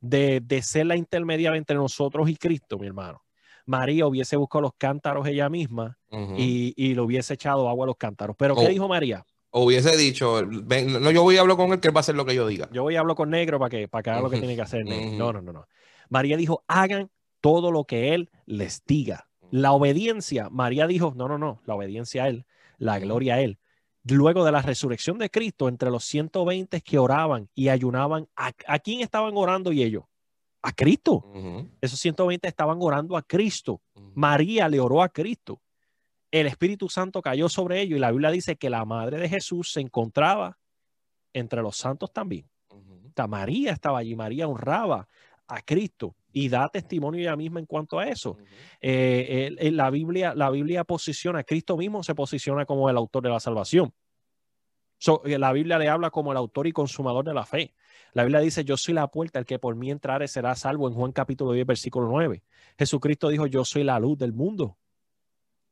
[0.00, 3.22] de, ser la intermediaria entre nosotros y Cristo, mi hermano,
[3.66, 5.98] María hubiese buscado los cántaros ella misma
[6.34, 8.36] y, y, le hubiese echado agua a los cántaros.
[8.38, 9.22] Pero, ¿qué dijo María?
[9.50, 12.14] O hubiese dicho, no, yo voy a hablar con él, que él va a hacer
[12.14, 12.68] lo que yo diga.
[12.72, 14.62] Yo voy a hablar con negro para que, para que haga lo que tiene que
[14.62, 14.84] hacer.
[14.84, 15.66] No, no, no, no.
[16.08, 19.30] María dijo, hagan todo lo que él les diga.
[19.50, 22.46] La obediencia, María dijo, no, no, no, la obediencia a Él,
[22.78, 23.58] la gloria a Él.
[24.04, 29.00] Luego de la resurrección de Cristo, entre los 120 que oraban y ayunaban, ¿a, quién
[29.00, 30.04] estaban orando y ellos?
[30.62, 31.32] A Cristo.
[31.80, 33.82] Esos 120 estaban orando a Cristo.
[34.14, 35.60] María le oró a Cristo.
[36.30, 39.72] El Espíritu Santo cayó sobre ellos y la Biblia dice que la madre de Jesús
[39.72, 40.58] se encontraba
[41.32, 42.48] entre los santos también.
[43.28, 45.08] María estaba allí, María honraba
[45.46, 48.38] a Cristo y da testimonio ella misma en cuanto a eso.
[48.80, 53.40] Eh, la, Biblia, la Biblia posiciona, Cristo mismo se posiciona como el autor de la
[53.40, 53.92] salvación.
[55.24, 57.74] Eh, la Biblia le habla como el autor y consumador de la fe.
[58.12, 60.94] La Biblia dice, yo soy la puerta, el que por mí entrare será salvo en
[60.94, 62.42] Juan capítulo 10, versículo 9.
[62.78, 64.76] Jesucristo dijo, yo soy la luz del mundo.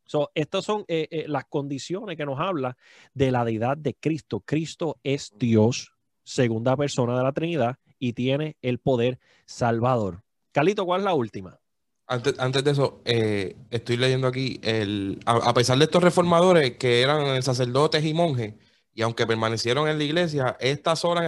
[0.08, 2.78] So, estas son eh, las condiciones que nos habla
[3.12, 4.40] de la deidad de Cristo.
[4.40, 5.92] Cristo es Dios,
[6.24, 10.22] segunda persona de la Trinidad, y tiene el poder salvador.
[10.50, 11.60] Calito, ¿cuál es la última?
[12.06, 17.42] Antes, de eso, eh, estoy leyendo aquí, el, a, pesar de estos reformadores que eran
[17.42, 18.54] sacerdotes y monjes,
[18.94, 21.26] y aunque permanecieron en la iglesia, esta zona en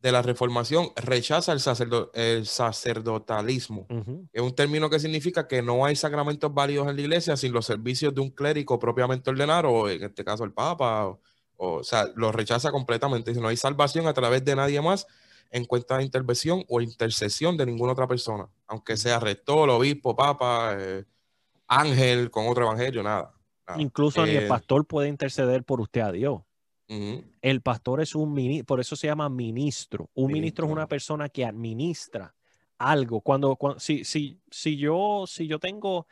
[0.00, 3.86] de la reformación rechaza el, el sacerdotalismo.
[4.32, 7.66] Es un término que significa que no hay sacramentos válidos en la iglesia sin los
[7.66, 11.20] servicios de un clérigo propiamente ordenado, o en este caso el Papa, o,
[11.56, 13.34] o sea, lo rechaza completamente.
[13.34, 15.06] Si no hay salvación a través de nadie más,
[15.50, 20.76] en cuenta de intervención o intercesión de ninguna otra persona, aunque sea rector, obispo, papa,
[20.78, 21.04] eh,
[21.66, 23.32] ángel con otro evangelio, nada.
[23.76, 26.40] Incluso ni el eh, pastor puede interceder por usted a Dios.
[26.88, 30.08] El pastor es un ministro, por eso se llama ministro.
[30.14, 32.34] Un ministro, es una persona que administra
[32.78, 33.20] algo.
[33.20, 36.06] Cuando, si, si, si, yo, si yo tengo,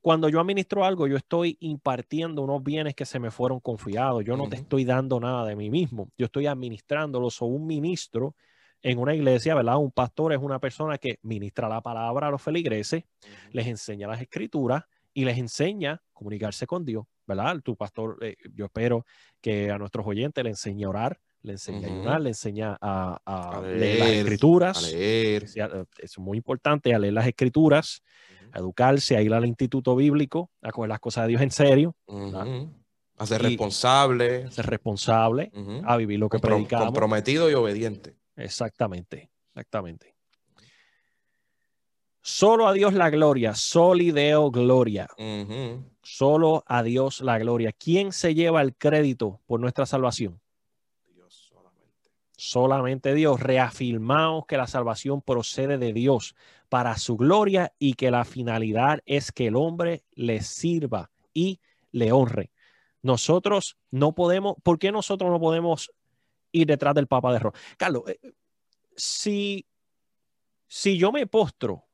[0.00, 4.24] cuando yo administro algo, yo estoy impartiendo unos bienes que se me fueron confiados.
[4.24, 6.08] Yo no te estoy dando nada de mí mismo.
[6.16, 7.42] Yo estoy administrándolos.
[7.42, 8.34] O un ministro
[8.80, 9.76] en una iglesia, ¿verdad?
[9.76, 13.04] Un pastor es una persona que ministra la palabra a los feligreses,
[13.52, 14.84] les enseña las escrituras
[15.14, 17.60] y les enseña a comunicarse con Dios, ¿verdad?
[17.62, 19.04] Tu pastor, eh, yo espero
[19.40, 23.62] que a nuestros oyentes le enseñe a orar, le enseñe a ayunar, le enseña a,
[23.64, 24.92] leer, las escrituras.
[24.94, 25.44] Eh,
[25.98, 28.02] es muy importante, a leer las escrituras,
[28.52, 31.96] a educarse, a ir al instituto bíblico, a coger las cosas de Dios en serio.
[33.18, 34.44] A ser responsable.
[34.44, 35.50] A ser responsable,
[35.84, 36.86] a vivir lo que predicamos.
[36.86, 38.16] Comprometido y obediente.
[38.36, 40.11] Exactamente, exactamente.
[42.22, 45.08] Solo a Dios la gloria, solideo gloria.
[46.02, 47.72] Solo a Dios la gloria.
[47.72, 50.40] ¿Quién se lleva el crédito por nuestra salvación?
[51.14, 52.10] Dios solamente.
[52.36, 53.40] Solamente Dios.
[53.40, 56.34] Reafirmamos que la salvación procede de Dios
[56.68, 61.60] para su gloria y que la finalidad es que el hombre le sirva y
[61.90, 62.50] le honre.
[63.02, 65.90] Nosotros no podemos, ¿por qué nosotros no podemos
[66.52, 67.58] ir detrás del Papa de Roma.
[67.76, 68.20] Carlos, eh,
[68.94, 69.66] si,
[70.68, 71.84] si yo me postro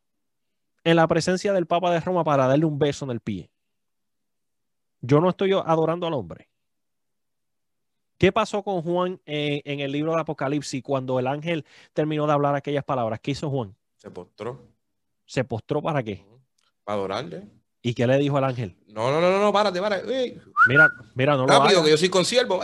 [0.89, 3.51] en la presencia del Papa de Roma para darle un beso en el pie,
[5.03, 6.49] yo no estoy adorando al hombre.
[8.16, 12.55] ¿Qué pasó con Juan en el libro de Apocalipsis cuando el ángel terminó de hablar
[12.55, 13.20] aquellas palabras?
[13.20, 13.76] ¿Qué hizo Juan?
[13.97, 14.66] Se postró.
[15.26, 16.24] ¿Se postró para qué?
[16.84, 17.47] Para adorarle.
[17.82, 18.74] ¿Y qué le dijo al ángel?
[18.86, 20.41] No, no, no, no, párate, párate.
[20.68, 22.61] Mira, mira, no Rápido, que yo soy consiervo.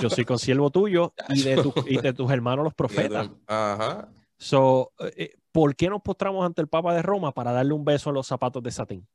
[0.00, 3.28] Yo soy consiervo tuyo y de, y de tus hermanos los profetas.
[3.46, 4.08] Ajá.
[4.38, 7.32] So, eh, ¿Por qué nos postramos ante el Papa de Roma?
[7.32, 9.08] Para darle un beso en los zapatos de satín.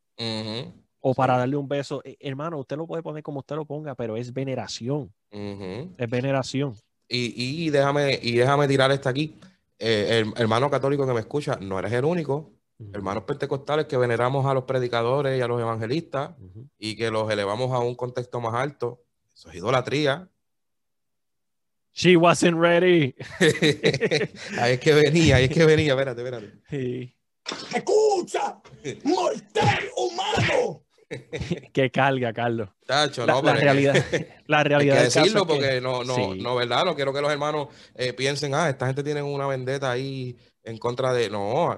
[0.99, 2.01] O para darle un beso.
[2.03, 5.13] Eh, hermano, usted lo puede poner como usted lo ponga, pero es veneración.
[5.29, 6.75] Es veneración.
[7.07, 9.37] Y, déjame, y déjame tirar esta aquí.
[9.77, 12.53] Eh, el, hermano católico que me escucha, no eres el único.
[12.91, 16.31] Hermanos pentecostales que veneramos a los predicadores y a los evangelistas
[16.79, 19.03] y que los elevamos a un contexto más alto.
[19.31, 20.27] Eso es idolatría.
[21.93, 23.15] She wasn't ready.
[24.59, 25.91] ahí es que venía, ahí es que venía.
[25.91, 26.53] Espérate, espérate.
[26.69, 27.13] Sí.
[27.75, 28.61] ¡Escucha!
[29.03, 30.83] ¡Mortal humano!
[31.73, 32.69] que carga, Carlos.
[32.85, 34.05] Tacho, la, no, la realidad,
[34.47, 36.85] la realidad hay que decirlo porque no, no, no, ¿verdad?
[36.85, 40.77] No quiero que los hermanos eh, piensen, ah, esta gente tiene una vendetta ahí en
[40.77, 41.29] contra de.
[41.29, 41.75] No,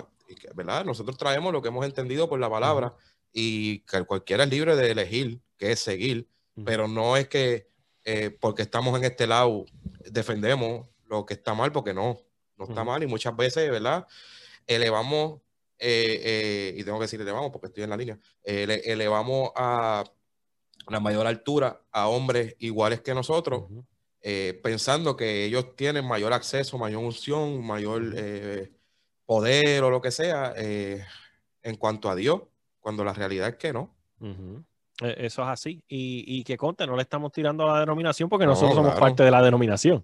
[0.56, 0.86] ¿verdad?
[0.86, 2.96] Nosotros traemos lo que hemos entendido por la palabra
[3.32, 6.28] y que cualquiera es libre de elegir qué es seguir,
[6.64, 7.73] pero no es que
[8.06, 9.66] eh, porque estamos en este lado
[10.12, 12.20] defendemos lo que está mal, porque no,
[12.58, 14.06] no está mal y muchas veces, ¿verdad?
[14.68, 15.42] Elevamos
[15.80, 20.04] eh, eh, y tengo que decir elevamos porque estoy en la línea, elevamos a
[20.88, 23.66] la mayor altura a hombres iguales que nosotros,
[24.62, 28.16] pensando que ellos tienen mayor acceso, mayor unción, mayor
[29.26, 32.42] poder o lo que sea en cuanto a Dios,
[32.80, 33.96] cuando la realidad es que no.
[34.20, 34.64] E,
[35.02, 35.84] eso es así.
[35.88, 39.32] Y, que conte, no le estamos tirando a la denominación porque nosotros somos parte de
[39.32, 40.04] la denominación.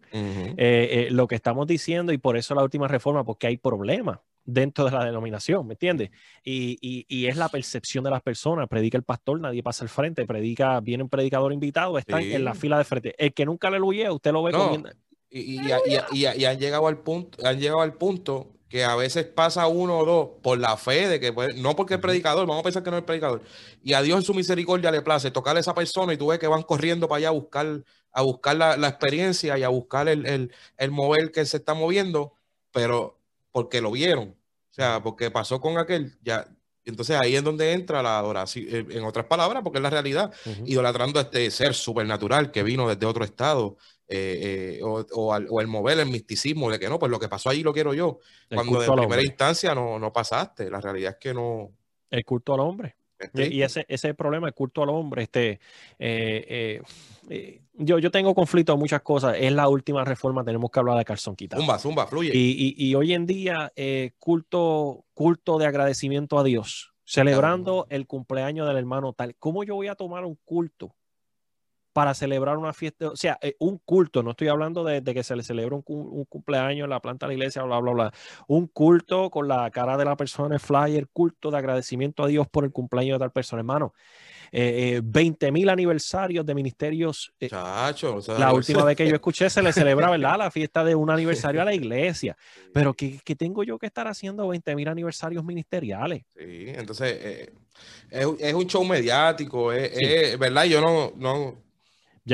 [1.11, 4.91] lo que estamos diciendo, y por eso la última reforma, porque hay problemas dentro de
[4.91, 6.09] la denominación, ¿me entiendes?
[6.43, 8.67] Y, y, es la percepción de las personas.
[8.67, 10.25] Predica el pastor, nadie pasa al frente.
[10.25, 13.15] Predica, viene un predicador invitado, está en la fila de frente.
[13.17, 14.89] El que nunca le huye, usted lo ve comiendo.
[15.29, 19.97] Y, y, han llegado al punto, han llegado al punto que a veces pasa uno
[19.97, 22.91] o dos por la fe de que no porque es predicador, vamos a pensar que
[22.91, 23.41] no es predicador.
[23.83, 26.39] Y a Dios en su misericordia le place tocar a esa persona y tú ves
[26.39, 30.25] que van corriendo para allá a buscar, a buscar la, experiencia y a buscar el,
[30.27, 32.33] el, el mover que se está moviendo,
[32.71, 33.19] pero
[33.51, 34.35] porque lo vieron.
[34.69, 36.47] O sea, porque pasó con aquel, ya.
[36.85, 40.31] Entonces ahí es donde entra la adoración, eh, en otras palabras, porque es la realidad,
[40.65, 43.77] idolatrando a este ser supernatural que vino desde otro estado,
[44.09, 47.49] eh, eh, o, o, el mover el misticismo de que no, pues lo que pasó
[47.49, 48.19] ahí lo quiero yo.
[48.53, 51.71] Cuando en primera instancia no, no pasaste, la realidad es que no.
[52.09, 52.95] El culto al hombre.
[53.33, 55.23] Y ese, ese es el problema, el culto al hombre.
[55.23, 55.59] Este,
[57.79, 59.37] yo, yo tengo conflicto en muchas cosas.
[59.39, 61.61] Es la última reforma, tenemos que hablar de calzón quitado.
[61.61, 62.31] Zumba, zumba, fluye.
[62.33, 68.67] Y, y, hoy en día, eh, culto, culto de agradecimiento a Dios, celebrando el cumpleaños
[68.67, 69.35] del hermano tal.
[69.37, 70.93] ¿Cómo yo voy a tomar un culto
[71.99, 73.09] para celebrar una fiesta?
[73.09, 76.23] O sea, eh, un culto, no estoy hablando de, que se le celebra un, un,
[76.23, 78.13] cumpleaños en la planta de la iglesia, bla, bla, bla.
[78.47, 82.27] Un culto con la cara de la persona en el flyer, culto de agradecimiento a
[82.27, 83.93] Dios por el cumpleaños de tal persona, hermano
[84.51, 87.33] eh, 20 eh, mil aniversarios de ministerios.
[87.39, 90.37] Eh, Chacho, la última vez que yo escuché se le celebra, ¿verdad?
[90.37, 92.37] La fiesta de un aniversario a la iglesia.
[92.73, 96.23] Pero ¿qué, tengo yo que estar haciendo 20 mil aniversarios ministeriales?
[96.35, 97.49] Sí, entonces
[98.09, 100.65] es, un show mediático, es, ¿verdad?
[100.65, 101.13] Yo no...
[101.15, 101.68] no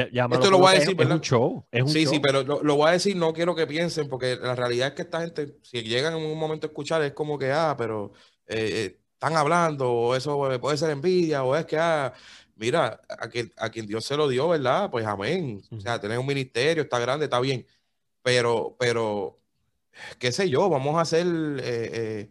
[0.01, 1.65] esto lo voy a decir, es, un show.
[1.71, 4.55] Es un sí, sí, pero lo, voy a decir, no quiero que piensen, porque la
[4.55, 7.51] realidad es que esta gente, si llegan en un momento a escuchar, es como que,
[7.51, 8.11] ah, pero
[8.47, 12.13] están hablando, o eso puede ser envidia, o es que, ah,
[12.55, 14.89] mira, a quien, a quien Dios se lo dio, ¿verdad?
[14.89, 15.61] Pues amén.
[15.71, 17.65] O sea, tener un ministerio, está grande, está bien.
[18.21, 19.39] Pero, pero,
[20.19, 22.29] qué sé yo, vamos a hacer eh, eh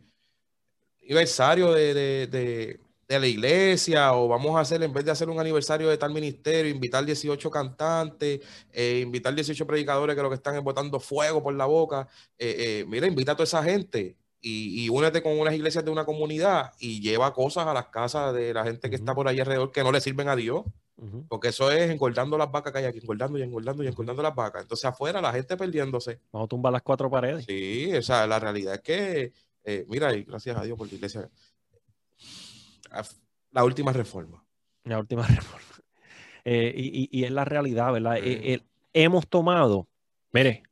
[1.04, 5.38] aniversario de, de, de, la iglesia, o vamos a hacer, en vez de hacer un
[5.38, 8.40] aniversario de tal ministerio, invitar 18 cantantes,
[8.72, 12.09] eh, invitar 18 predicadores que lo que están es botando fuego por la boca.
[12.38, 16.05] Eh, eh, mira, invita a toda esa gente y, únete con unas iglesias de una
[16.05, 19.72] comunidad y lleva cosas a las casas de la gente que está por ahí alrededor
[19.72, 20.64] que no le sirven a Dios.
[21.28, 24.34] Porque eso es engordando las vacas que hay aquí, engordando y engordando y engordando las
[24.34, 24.62] vacas.
[24.62, 26.20] Entonces afuera la gente perdiéndose.
[26.30, 27.44] Vamos a tumbar las cuatro paredes.
[27.46, 29.32] Sí, o sea, la realidad es que,
[29.88, 31.28] mira, y gracias a Dios por la iglesia.
[33.51, 34.45] La última reforma.
[34.84, 35.64] La última reforma.
[36.45, 38.18] Eh, y, es la realidad, ¿verdad?
[38.18, 38.61] Eh,
[38.92, 39.88] hemos tomado,
[40.32, 40.62] mire,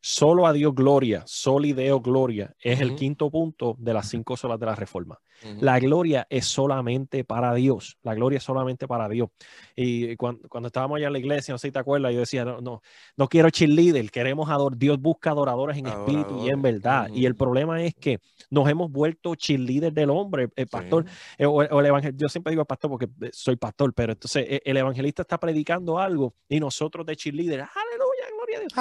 [0.00, 4.66] Solo a Dios gloria, solideo gloria, es el quinto punto de las cinco solas de
[4.66, 5.18] la reforma.
[5.60, 9.28] La gloria es solamente para Dios, la gloria es solamente para Dios.
[9.74, 12.60] Y cuando, estábamos allá en la iglesia, no sé si te acuerdas, yo decía, no,
[12.60, 12.82] no,
[13.16, 17.08] no quiero cheerleader, queremos adorar, Dios busca adoradores en espíritu y en verdad.
[17.12, 18.20] Y el problema es que
[18.50, 21.04] nos hemos vuelto cheerleader del hombre, el pastor,
[21.36, 24.62] eh, o, el evangelista, yo siempre digo pastor porque eh, soy pastor, pero entonces eh,
[24.64, 28.05] el evangelista está predicando algo y nosotros de cheerleader, aleluya,
[28.46, 28.72] gloria a Dios.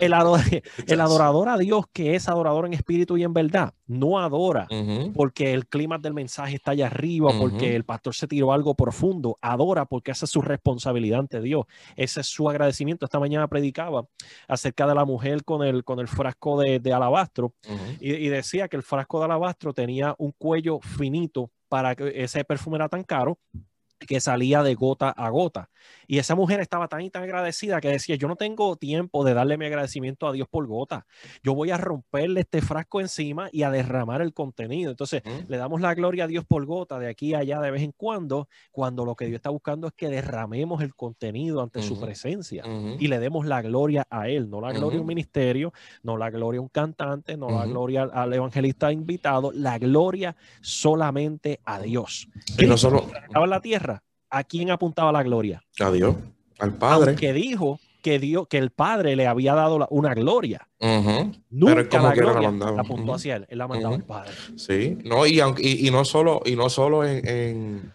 [0.00, 0.12] el,
[0.92, 4.68] el, adorador a Dios, que es adorador en espíritu y en verdad, no adora
[5.14, 9.36] porque el clima del mensaje está allá arriba, porque el pastor se tiró algo profundo.
[9.40, 11.66] Adora porque esa es su responsabilidad ante Dios.
[11.96, 13.04] Ese es su agradecimiento.
[13.04, 14.06] Esta mañana predicaba
[14.46, 17.52] acerca de la mujer con el, con el frasco de, alabastro
[18.00, 22.76] y decía que el frasco de alabastro tenía un cuello finito para que ese perfume
[22.76, 23.38] era tan caro
[24.06, 25.70] que salía de gota a gota.
[26.06, 29.34] Y esa mujer estaba tan y tan agradecida que decía, yo no tengo tiempo de
[29.34, 31.06] darle mi agradecimiento a Dios por gota.
[31.42, 34.90] Yo voy a romperle este frasco encima y a derramar el contenido.
[34.90, 37.82] Entonces, le damos la gloria a Dios por gota de aquí a allá de vez
[37.82, 42.00] en cuando, cuando lo que Dios está buscando es que derramemos el contenido ante su
[42.00, 42.64] presencia
[42.98, 45.72] y le demos la gloria a Él, no la gloria a un ministerio,
[46.02, 51.60] no la gloria a un cantante, no la gloria al evangelista invitado, la gloria solamente
[51.64, 52.28] a Dios.
[52.58, 53.06] Y no solo...
[53.34, 53.87] En la tierra
[54.30, 55.62] ¿a quién apuntaba la gloria?
[55.80, 56.16] A Dios,
[56.58, 57.14] al Padre.
[57.16, 60.68] Que dijo que, Dios, que el Padre le había dado una gloria.
[61.50, 64.32] Nunca la gloria la, apuntó hacia él, él la mandaba al Padre.
[64.56, 67.92] Sí, no, y, y, no solo, y no solo en, en,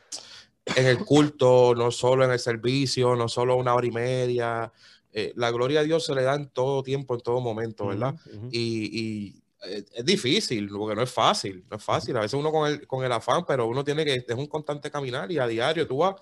[0.86, 4.72] el culto, no solo en el servicio, no solo una hora y media.
[5.12, 8.16] Eh, la gloria a Dios se le da en todo tiempo, en todo momento, ¿verdad?
[8.52, 12.16] y, es difícil, porque no es fácil, no es fácil.
[12.18, 14.92] A veces uno con el, con el afán, pero uno tiene que, es un constante
[14.92, 16.16] caminar y a diario tú vas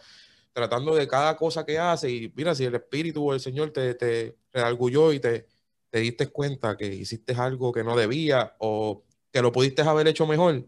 [0.54, 3.94] tratando de cada cosa que hace y mira, si el Espíritu o el Señor te,
[3.96, 5.48] te y te,
[5.90, 10.28] te diste cuenta que hiciste algo que no debía o que lo pudiste haber hecho
[10.28, 10.66] mejor,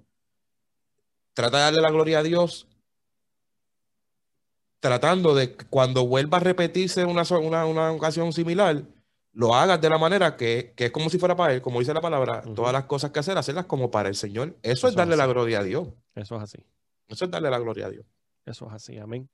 [1.34, 2.67] trata de darle la gloria a Dios
[4.84, 8.84] tratando de cuando vuelva a repetirse una, una, una ocasión similar,
[9.34, 12.01] lo hagas de la manera que, es como si fuera para Él, como dice la
[12.01, 14.57] palabra, todas las cosas que hacer, hacerlas como para el Señor.
[14.61, 15.89] Eso, es darle la gloria a Dios.
[16.15, 16.65] Eso es así.
[17.07, 18.05] Eso es darle la gloria a Dios.
[18.45, 19.29] Eso es así, amén.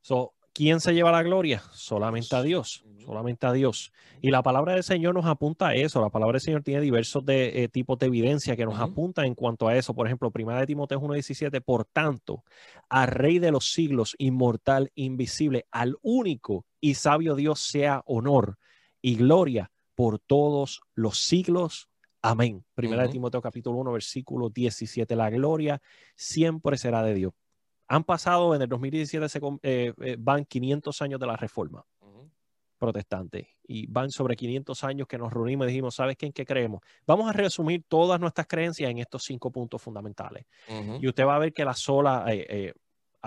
[0.00, 1.62] So, ¿Quién se lleva la gloria?
[1.72, 3.92] Solamente a Dios, solamente a Dios.
[4.22, 6.00] Y la palabra del Señor nos apunta a eso.
[6.00, 9.34] La palabra del Señor tiene diversos de, eh, tipos de evidencia que nos apunta en
[9.34, 9.92] cuanto a eso.
[9.92, 12.42] Por ejemplo, Primera de Timoteo 1.17, por tanto,
[12.88, 18.56] al Rey de los siglos, inmortal, invisible, al único y sabio Dios sea honor
[19.06, 21.88] y gloria por todos los siglos.
[22.22, 22.64] Amén.
[22.74, 25.14] Primera de Timoteo capítulo 1, versículo 17.
[25.14, 25.80] La gloria
[26.16, 27.32] siempre será de Dios.
[27.86, 31.86] Han pasado en el 2017, se, eh, eh, van 500 años de la reforma
[32.78, 36.26] protestante y van sobre 500 años que nos reunimos y dijimos, ¿sabes qué?
[36.26, 36.80] ¿En qué creemos?
[37.06, 40.46] Vamos a resumir todas nuestras creencias en estos cinco puntos fundamentales.
[41.00, 42.74] Y usted va a ver que la sola, eh,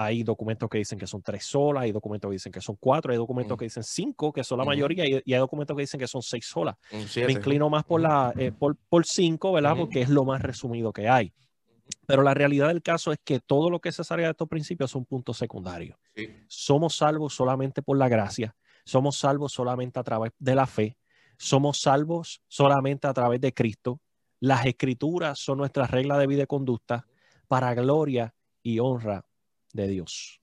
[0.02, 3.12] hay documentos que dicen que son tres solas, hay documentos que dicen que son cuatro,
[3.12, 6.08] hay documentos que dicen cinco, que son la mayoría, y, hay documentos que dicen que
[6.08, 6.78] son seis solas.
[7.18, 9.76] Me inclino más por, la, eh, por, por, cinco, ¿verdad?
[9.76, 11.34] Porque es lo más resumido que hay.
[12.08, 14.90] Pero la realidad del caso es que todo lo que se salga de estos principios
[14.90, 15.98] son puntos secundarios.
[16.48, 20.98] Somos salvos solamente por la gracia, somos salvos solamente a través de la fe,
[21.38, 24.00] somos salvos solamente a través de Cristo.
[24.40, 27.06] Las escrituras son nuestra regla de vida y conducta
[27.50, 28.34] para gloria
[28.64, 29.26] y honra
[29.74, 30.40] de Dios.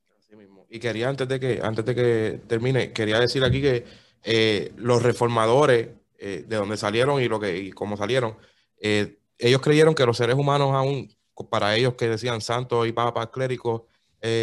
[0.68, 3.84] Y quería, antes de que, antes de que termine, quería decir aquí que
[4.22, 8.36] eh, los reformadores, eh, de donde salieron y lo que y cómo salieron,
[8.80, 11.14] eh, ellos creyeron que los seres humanos aún,
[11.50, 13.82] para ellos que decían santos y papas clérigos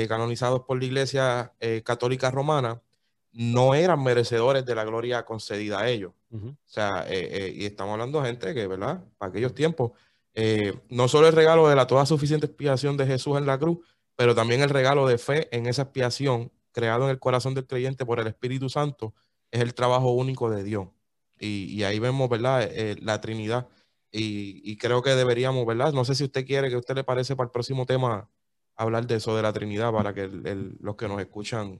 [0.07, 1.53] canonizados por la iglesia
[1.83, 2.81] católica romana,
[3.33, 6.13] no eran merecedores de la gloria concedida a ellos.
[6.31, 9.03] O sea, y estamos hablando de gente que, ¿verdad?
[9.17, 9.91] Para aquellos tiempos,
[10.87, 13.79] no solo el regalo de la toda suficiente expiación de Jesús en la cruz,
[14.15, 18.05] pero también el regalo de fe en esa expiación creado en el corazón del creyente
[18.05, 19.13] por el Espíritu Santo
[19.51, 20.89] es el trabajo único de Dios.
[21.39, 22.63] Y, ahí vemos, ¿verdad?
[22.63, 23.67] Eh, la Trinidad.
[24.11, 25.91] Y, creo que deberíamos, ¿verdad?
[25.91, 28.29] No sé si usted quiere que usted le parece para el próximo tema
[28.75, 31.79] hablar de eso de la Trinidad para que los que nos escuchan.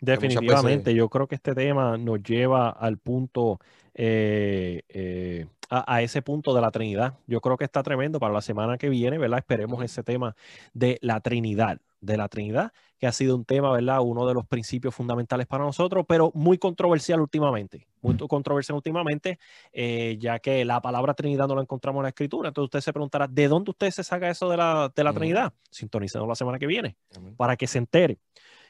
[0.00, 3.58] Definitivamente, yo creo que este tema nos lleva al punto
[3.94, 7.14] eh, eh, a, ese punto de la Trinidad.
[7.26, 9.38] Yo creo que está tremendo para la semana que viene, ¿verdad?
[9.38, 10.36] Esperemos ese tema
[10.74, 14.00] de la Trinidad, de la Trinidad, que ha sido un tema, ¿verdad?
[14.02, 19.38] Uno de los principios fundamentales para nosotros, pero muy controversial últimamente, muy controversial últimamente,
[19.72, 22.48] eh, ya que la palabra Trinidad no la encontramos en la Escritura.
[22.48, 25.52] Entonces usted se preguntará, ¿de dónde usted se saca eso de la, de la Trinidad?
[25.70, 26.96] Sintonizando la semana que viene,
[27.36, 28.18] para que se entere.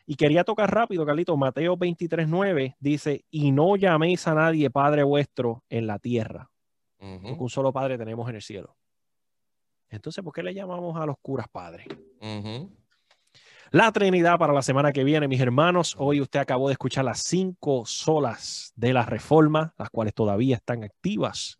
[0.07, 5.65] Y quería tocar rápido, Carlito, Mateo 23.9 dice, y no llaméis a nadie Padre vuestro
[5.69, 6.49] en la tierra,
[6.97, 8.77] porque un solo Padre tenemos en el cielo.
[9.91, 11.87] Entonces, ¿por qué le llamamos a los curas Padre?
[13.73, 15.97] La Trinidad para la semana que viene, mis hermanos.
[15.99, 20.85] Hoy usted acabó de escuchar las cinco solas de la Reforma, las cuales todavía están
[20.85, 21.59] activas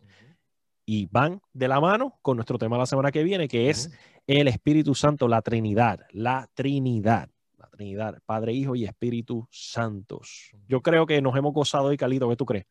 [0.85, 3.91] y van de la mano con nuestro tema la semana que viene, que es
[4.25, 7.29] el Espíritu Santo, la Trinidad, la Trinidad.
[7.77, 10.51] Trinidad, Padre, Hijo y Espíritu Santos.
[10.67, 12.27] Yo creo que nos hemos gozado hoy, Calito.
[12.27, 12.65] ¿Qué tú crees?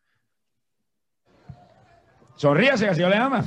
[2.34, 3.44] Sonríase, que Dios le ama.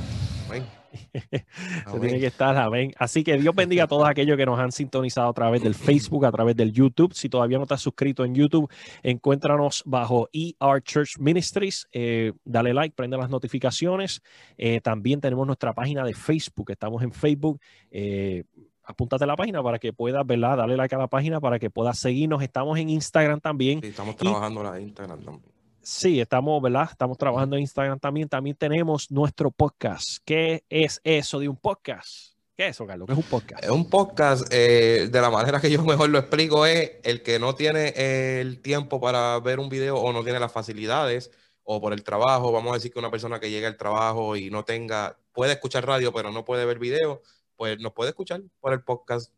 [1.92, 2.92] Se tiene que estar, amén.
[2.98, 6.24] Así que Dios bendiga a todos aquellos que nos han sintonizado a través del Facebook,
[6.24, 7.12] a través del YouTube.
[7.14, 8.68] Si todavía no estás suscrito en YouTube,
[9.02, 11.86] encuéntranos bajo ER Church Ministries.
[11.92, 14.22] Eh, dale like, prende las notificaciones.
[14.56, 16.70] Eh, también tenemos nuestra página de Facebook.
[16.70, 17.60] Estamos en Facebook.
[17.90, 18.44] Eh,
[18.90, 20.58] apúntate a la página para que puedas, ¿verdad?
[20.58, 22.42] Dale like a la página para que puedas seguirnos.
[22.42, 23.80] Estamos en Instagram también.
[23.82, 25.52] estamos trabajando en Instagram también.
[25.82, 26.88] Sí, estamos, ¿verdad?
[26.90, 28.28] Estamos trabajando en Instagram también.
[28.28, 30.18] También tenemos nuestro podcast.
[30.24, 32.34] ¿Qué es eso de un podcast?
[32.56, 33.06] ¿Qué es eso, Carlos?
[33.06, 33.70] ¿Qué es un podcast?
[33.70, 37.54] Un podcast, eh, de la manera que yo mejor lo explico, es el que no
[37.54, 37.94] tiene
[38.40, 41.30] el tiempo para ver un video o no tiene las facilidades
[41.62, 42.52] o por el trabajo.
[42.52, 45.86] Vamos a decir que una persona que llega al trabajo y no tenga, puede escuchar
[45.86, 47.22] radio, pero no puede ver video,
[47.60, 49.34] pues nos puede escuchar por el podcast.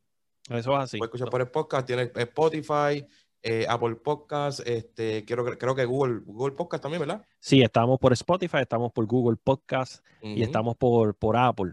[0.49, 0.99] Eso es así.
[0.99, 3.05] Puede escuchar por el podcast, tiene Spotify,
[3.43, 7.27] eh, Apple Podcast, este, creo, creo que Google, Google Podcast también, ¿verdad?
[7.41, 11.73] Sí, estamos por Spotify, estamos por Google Podcast y estamos por, por Apple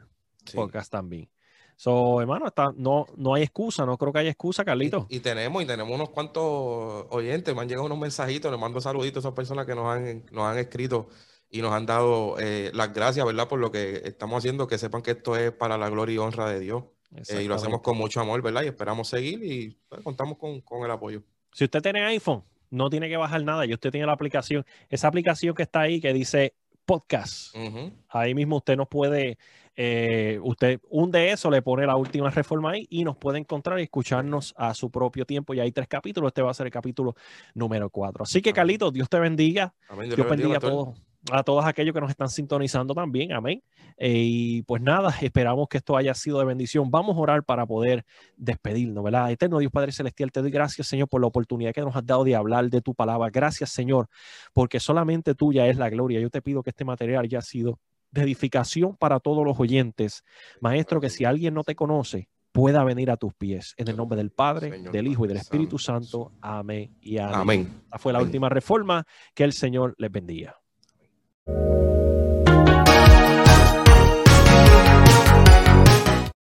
[0.56, 1.30] Podcast también.
[1.76, 5.06] So, hermano, está, no, no hay excusa, no creo que haya excusa, Carlito.
[5.08, 9.24] Y, tenemos, y tenemos unos cuantos oyentes, me han llegado unos mensajitos, les mando saluditos
[9.24, 11.10] a esas personas que nos han, nos han escrito
[11.50, 13.48] y nos han dado eh, las gracias, ¿verdad?
[13.48, 16.50] Por lo que estamos haciendo, que sepan que esto es para la gloria y honra
[16.50, 16.84] de Dios.
[17.16, 18.64] Eh, y lo hacemos con mucho amor, ¿verdad?
[18.64, 21.24] Y esperamos seguir y pues, contamos con, con el apoyo.
[21.54, 23.66] Si usted tiene iPhone, no tiene que bajar nada.
[23.66, 26.54] Y usted tiene la aplicación, esa aplicación que está ahí que dice
[26.86, 27.56] podcast.
[28.10, 29.38] Ahí mismo usted nos puede,
[29.76, 33.80] eh, usted un de eso le pone la última reforma ahí y nos puede encontrar
[33.80, 35.54] y escucharnos a su propio tiempo.
[35.56, 36.30] Y hay tres capítulos.
[36.30, 37.16] Este va a ser el capítulo
[37.56, 38.24] número cuatro.
[38.24, 39.74] Así que, Carlitos, Dios te bendiga.
[40.04, 43.34] Dios, bendiga a todos a todos aquellos que nos están sintonizando también.
[43.34, 43.62] Amén.
[43.98, 46.90] Eh, y pues nada, esperamos que esto haya sido de bendición.
[46.90, 48.06] Vamos a orar para poder
[48.38, 49.32] despedirnos, ¿verdad?
[49.32, 52.24] Eterno Dios Padre Celestial, te doy gracias, Señor, por la oportunidad que nos has dado
[52.24, 53.30] de hablar de tu palabra.
[53.30, 54.08] Gracias, Señor,
[54.54, 56.20] porque solamente tuya es la gloria.
[56.20, 57.80] Yo te pido que este material haya sido
[58.12, 60.24] de edificación para todos los oyentes.
[60.62, 63.74] Maestro, que si alguien no te conoce, pueda venir a tus pies.
[63.78, 66.32] En el nombre del Padre, del Hijo y del Espíritu Santo.
[66.42, 67.36] Amén y amén.
[67.36, 67.82] amén.
[67.84, 69.06] Esta fue la última reforma.
[69.36, 70.60] Que el Señor les bendiga.
[71.50, 72.09] you